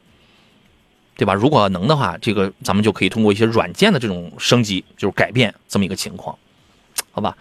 [1.16, 1.34] 对吧？
[1.34, 6.36] 如果能的话，这个咱们就可以通过一些软件的这种升级，就是改变这么一个情况，
[7.10, 7.36] 好吧？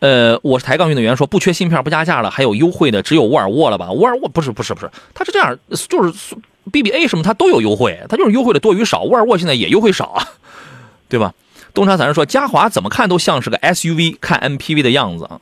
[0.00, 3.90] 呃，我是抬杠运动员，说不缺芯片不加价了，还有优惠的只有沃尔沃了吧？
[3.90, 6.36] 沃尔沃不是不是不是，它是这样，就是
[6.70, 9.02] BBA 什么它都有优惠，它就是优惠的多与少。
[9.02, 10.28] 沃尔沃现在也优惠少啊，
[11.08, 11.34] 对吧？
[11.74, 15.40] 东昌散人说，嘉华怎么看都像是个 SUV，看 MPV 的样子啊。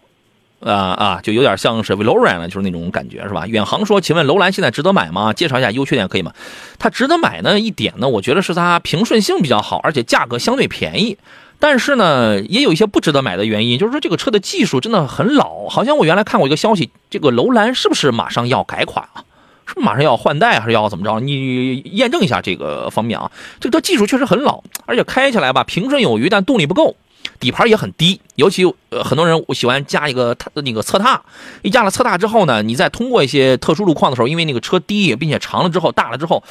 [0.61, 3.47] 啊啊，就有点像是 Veloran 了，就是那种感觉，是吧？
[3.47, 5.33] 远航说：“请问楼兰现在值得买吗？
[5.33, 6.33] 介绍一下优缺点可以吗？”
[6.79, 11.19] 它值得买呢，一点呢，我觉得是它平顺性比较好，而且价格相对便宜。
[11.59, 19.25] 但是呢，也有一些不值得买的原因，就是说这个车的技术真的很老，好像我原来看过一个消息，这个楼兰是不是马上要改款啊？
[19.67, 21.19] 是马上要换代还是要怎么着？
[21.19, 23.33] 你验证一下这个方面啊。
[23.59, 26.95] 这个车技术确实很老，而且开起来吧平顺有余，但动力不够，
[27.39, 28.21] 底盘也很低。
[28.35, 31.23] 尤其呃很多人我喜欢加一个踏那个侧踏，
[31.63, 36.43] 一加了侧踏之后呢，你再通过一些特殊路况的时候，因为那个车低并且长了之后大了之后，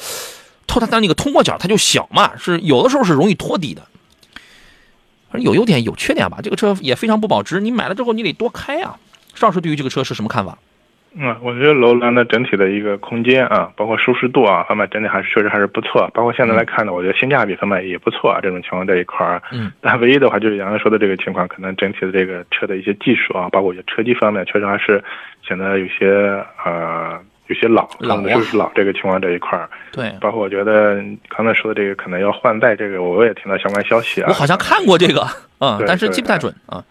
[0.66, 3.82] 透它的那个通过角它就小嘛，是有的时候是容易拖底的。
[5.32, 7.60] 有优点有缺点吧，这个车也非常不保值。
[7.60, 8.96] 你买了之后你得多开啊。
[9.34, 10.56] 邵师对于这个车是什么看法？
[11.18, 16.06] 嗯，我觉得楼兰的整体的一个空间啊，包括舒适度啊方面，整体还是确实还是不错。
[16.12, 18.38] 包括现在来看呢，我觉得性价比方面也不错啊。
[18.42, 25.02] 这种情况这一块儿，嗯，但唯一的话就是杨洋说的这个情况，可能整体的这个车的一些技术啊，包括一些车机方面，确实还是
[25.42, 26.06] 显得有些
[26.64, 29.70] 呃有些老，老是不是老这个情况这一块儿。
[29.92, 34.26] 对，包括我觉得刚才说的这个可能要换代，这个我也听到相关消息啊。
[34.28, 35.26] 我好像看过这个，
[35.60, 36.84] 嗯，但是记不太准啊。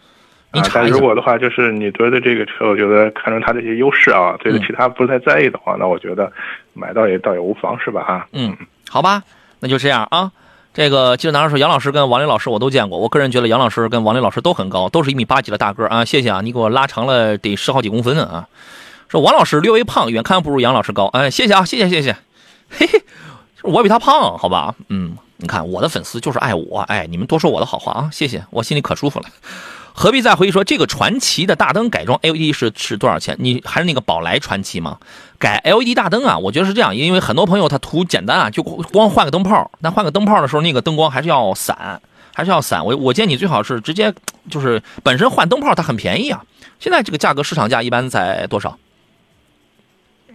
[0.56, 1.00] 你啊，查一下但如。
[1.00, 6.32] 果的话，就是你觉得这个车，我觉得看中它这些优势啊，对嗯其他不太在意的话，那我觉得
[6.74, 8.02] 买到也倒也无妨，是吧？
[8.02, 8.56] 啊，嗯，
[8.90, 9.22] 好吧，
[9.60, 10.32] 那就这样啊。
[10.74, 16.04] 这个记者男士说，杨老师跟王林老师我都见过，我个人觉得杨老师跟王林老师都很高，都是一米八几的大个儿啊。
[16.04, 18.48] 谢谢啊，你给我拉长了得十好几公分呢啊。
[19.08, 22.16] 说王老师略微胖，远看不如杨老师高，哎，谢谢啊，谢谢谢谢。
[22.70, 23.02] 嘿嘿，
[23.64, 24.76] 我比他胖，好吧？
[24.90, 29.26] 嗯，你看我的粉丝就是爱我，哎，你们多说我的好话啊，谢谢，我心里可舒服了。
[29.98, 33.38] 何必再回忆说这个传奇的大灯改装 LED 是是多少钱？
[33.40, 35.00] 你还是那个宝来传奇吗？
[35.40, 39.72] 改 LED 大灯啊，我觉得是这样，因为很多朋友他图简单啊，就光换个灯泡。
[39.80, 42.02] 那换个灯泡的时候，那个灯光还是要散，
[42.34, 42.86] 还是要散。
[42.86, 44.14] 我我建议你最好是直接
[44.50, 46.44] 就是本身换灯泡它很便宜啊。
[46.78, 48.78] 现在这个价格市场价一般在多少？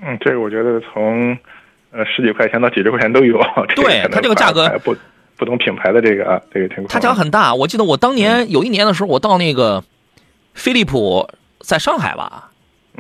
[0.02, 1.36] 嗯，这个我觉得从
[1.92, 3.38] 呃十几块钱到几十块钱都有。
[3.76, 4.96] 对它这个价格不
[5.41, 7.55] 不同品牌的这个啊这个情况，它价很大。
[7.55, 9.82] 我记得我当年有一年的时候，我到那个
[10.53, 11.30] 飞利浦
[11.61, 12.51] 在上海吧。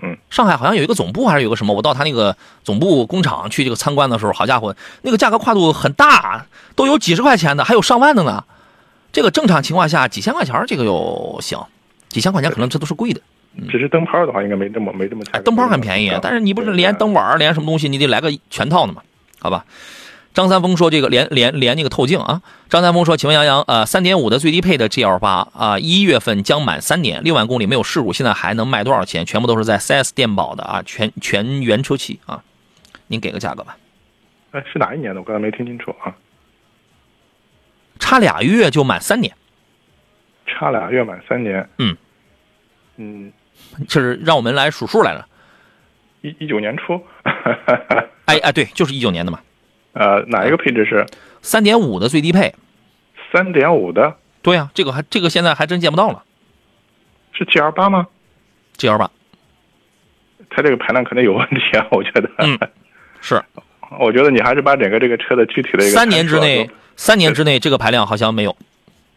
[0.02, 2.34] 嗯，上海好像有一个总部还是有个什么，我到他那个
[2.64, 8.42] 总部工厂去这个参观的时候，好家伙，那个价格跨度很大，都有几十块钱的，还有上万的呢。
[9.12, 11.58] 这个正常情况下几千块钱这个又行，
[12.08, 13.20] 几千块钱可能这都是贵的。
[13.68, 19.02] 只是灯泡的话，应该没这么没这么哎，灯泡很便宜，但是你不是连灯碗连什么东西，你得来个全套的嘛？
[19.38, 19.66] 好吧。
[20.32, 29.26] 张三丰说：“这个连连连那个透镜啊。”张三丰说：“请问杨洋，呃，三点五的最低配的 GL 八啊，一月份将满三年，六万公里没有事故，现在还能卖多少钱？
[29.26, 32.42] 全部都是在 4S 店保的啊，全全原车漆啊，
[33.08, 33.76] 您给个价格吧。
[34.52, 35.20] 哎，是哪一年的？
[35.20, 36.14] 我刚才没听清楚啊。
[37.98, 39.34] 差俩月就满三年，
[40.46, 41.68] 差俩月满三年。
[41.78, 41.96] 嗯
[42.96, 43.32] 嗯，
[43.88, 45.26] 就是让我们来数数来着。
[46.22, 47.02] 一一九年初。
[48.26, 49.40] 哎哎，对，就是一九年的嘛。
[49.92, 51.06] 呃，哪一个配置是？
[51.42, 52.54] 三点五的最低配。
[53.32, 54.16] 三点五的。
[54.42, 56.22] 对呀、这个还这个现在还真见不到了。
[57.32, 58.06] 是 GL 八吗
[58.76, 59.10] ？GL 八。
[60.50, 62.30] 它这个排量可能有问题啊， 我觉得。
[62.38, 62.58] 嗯，
[63.20, 63.42] 是。
[63.98, 68.56] 我觉得你还是把整个这个车的具体的一个三年之内三年之内这个排量好像没有。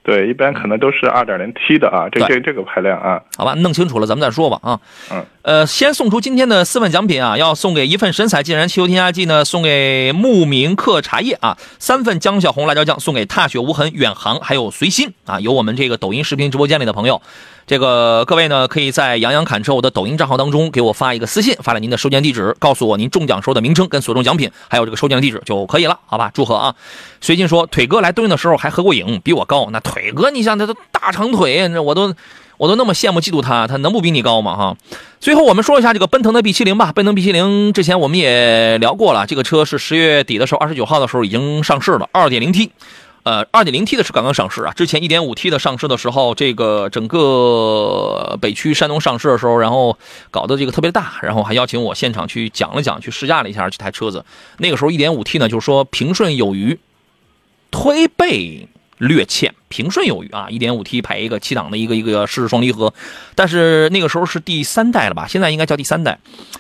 [0.03, 4.79] 对，一般可能都是二点零 T 的啊，这这这个排量啊，好吧，弄清楚了咱们再说吧啊。
[5.11, 5.25] 嗯。
[5.43, 17.21] 呃，先送出今天的四份奖品啊，要送给一份神采劲然汽油添加剂呢，送给牧民客茶叶啊，三份江小红辣椒酱送给踏雪无痕远航，还有随心啊，有我们这个抖音视频直播间里的朋友。
[17.65, 26.29] 这个各位呢，可以在杨洋侃车我的抖音账号当中给我发一个私信，发来您的收件地址，告诉我您中奖时候的名称跟所中奖品，还有这个收件地址就可以了，好吧？
[26.33, 26.75] 祝贺啊！
[27.21, 29.69] 随心说，腿哥来蹲的时候还合过影，比我高。
[29.71, 32.13] 那腿哥，你想他都大长腿，那我都
[32.57, 34.57] 我都那么羡慕嫉妒他，他能不比你高吗？
[34.57, 34.77] 哈！
[35.21, 36.91] 最后我们说一下这个奔腾的 B 7 0吧。
[36.91, 42.71] 奔腾 B 7 0之前我们也聊过了，这个车是十月底的时候，二十九号的时候已经上市了，二点零 T。
[43.23, 49.97] 呃，二点零 T 的是刚刚上市啊，之前一点五 T 的上市的时候，这个整个北区山东上市的时候，然后
[50.29, 54.25] 搞的这个特别大，然后还邀请我现场去讲了讲，去试驾了一下这台车子。
[54.57, 56.77] 那个时候一点五 T 呢，就是说平顺有余，
[57.71, 58.67] 推背
[59.07, 62.93] 略欠，平顺有余啊，一点五 T 排一个七档的一个一个湿式双离合，
[63.35, 65.27] 但是那个时候是第三代了吧？
[65.27, 66.19] 现在应该叫第三代，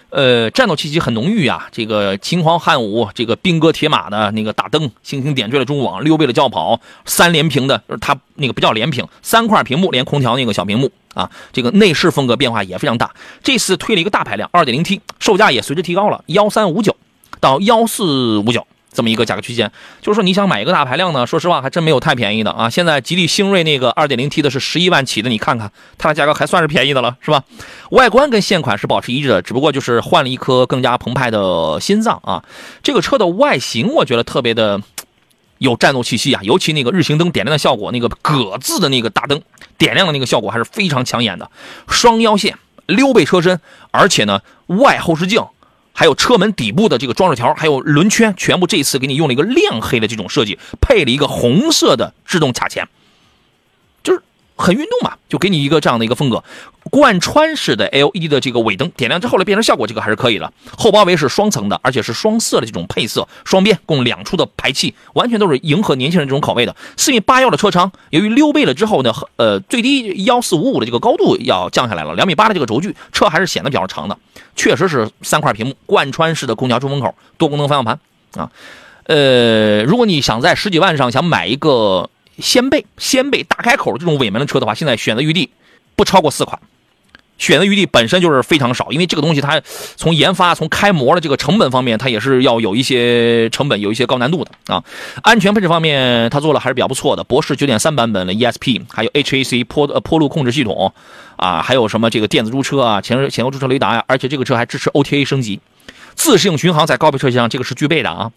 [0.09, 1.67] 呃，战斗气息很浓郁啊。
[1.71, 11.29] 这个秦皇汉武，这个兵戈铁马的那个大灯，星星点缀了中网，溜背的轿跑，三连屏的，它那个不叫连屏，三块屏幕连空调那个小屏幕啊。
[11.51, 13.11] 这个内饰风格变化也非常大。
[13.41, 16.95] 这次推了一个大排量，二点零 T，售价也随之提高了，幺三五九
[17.39, 18.67] 到幺四五九。
[18.93, 19.71] 这么一个价格区间，
[20.01, 22.69] 就是说你想买一个大排量呢，说实话还真没有太便宜的啊。
[22.69, 27.43] 现在吉利星瑞那个 2.0T 的是十一万起的，你看看它的价格还算是便宜的了，是吧？
[27.89, 32.43] 外观跟现款是保持一致的，只不过就是换了一颗更加澎湃的心脏啊。
[32.83, 34.79] 这个车的外形我觉得特别的
[35.57, 39.41] 有战斗气息啊，尤其那个日行灯点亮的效果，那个葛字的那个大灯
[39.77, 41.49] 点亮的那个效果还是非常抢眼的。
[41.87, 43.59] 双腰线、溜背车身，
[43.91, 45.43] 而且呢，外后视镜，
[45.93, 52.87] 还有车门底部的这个装饰条，还有轮圈，全部这一次给你用了一个亮黑的这种设计，配了一个红色的制动卡钳。
[54.63, 56.41] 很运动嘛，就给你一个这样的一个风格，
[56.89, 60.53] 贯穿式的 LED 的这个尾灯点亮之后的变成效果，这个还是可以的。
[60.77, 66.73] 后包围是双层的，而且是双色的这种配色，双边共两处的排气，完全都是迎合年轻人这种口味的。
[66.95, 74.17] 四米八幺的车长，由于溜背了之后呢，呃，最低幺四五五的这个高度要降下来了，两米八的这个轴距，车还是显得比较长的。
[74.55, 77.99] 确实是三块屏幕，贯穿式的空调出风口，多功能方向盘
[78.41, 78.49] 啊。
[79.07, 82.09] 呃，如果你想在十几万上想买一个。
[82.39, 85.49] 掀背、掀背大开口这种尾门的车的话，现在选择余地
[85.95, 86.59] 不超过四款，
[87.37, 89.61] 选择余地本身就是非常少，因为这个东西它
[89.95, 94.83] 从研发、从开模的这个成本方面，它也是要有一些成本、有一些高难度的啊。
[95.21, 100.93] 安全配置方面，它做了还是比较不错的，博士九点三版本的 ESP，还有 HAC 坡呃坡路控制系统
[101.35, 105.59] 啊，还有什么这个电子驻车啊、前前后驻车雷达呀，而且这个车还支持 OTA 升级，
[106.15, 108.31] 自适应巡航在高配车型上这个是具备的啊。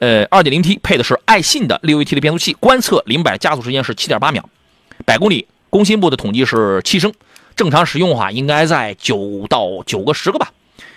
[0.00, 4.48] 呃，2.0T 配的是爱信的 6AT 的变速器，观测零百加速时间是7.8秒，
[5.04, 7.12] 百公里工信部的统计是七升，
[7.54, 10.52] 正常使用的话应该在九到九个十个吧。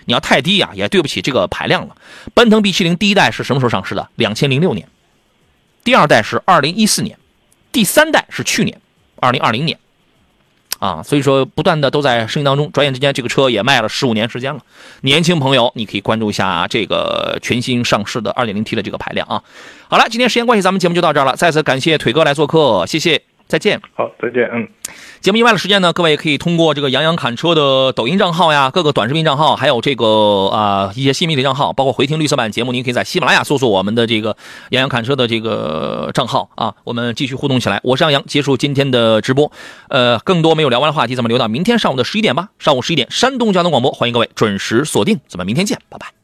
[0.06, 1.98] 你要太低呀，也对不起这个排量了。
[2.34, 4.88] 奔腾 B70 第一代是什么时候上市的？2006年，
[5.84, 7.20] 第二代是2014年，
[7.74, 8.80] 第三代是去年
[9.20, 9.78] 2020年。
[10.84, 14.60] 啊，所以说不断的都在生意当中，转眼之间这个车也卖了十五年时间了。
[15.00, 19.42] 年轻朋友，你可以关注一下这个全新上市的二.点零 T 的这个排量啊。
[19.88, 21.38] 好了，今天时间关系，咱们节目就到这儿了。
[21.38, 23.80] 再次感谢腿哥来做客，谢谢，再见。
[23.94, 24.68] 好，再见，嗯。
[25.24, 34.36] 节目以外的时间呢，各位可以通过这个杨洋侃车的抖音账号呀，各个短视频账号，还有这个啊一些新媒体账号，包括回听绿色版节目，您可以在喜马拉雅搜索我们的这个
[34.72, 37.80] 杨洋侃车的这个账号啊，我们继续互动起来。
[37.86, 39.50] 我是杨洋，结束今天的直播，
[39.88, 42.50] 呃，更多没有聊完的话题，咱们留到明天上午的十一点吧。
[42.60, 46.23] 上午十一点，山东交通广播，欢迎各位准时锁定，咱们明天见，拜拜。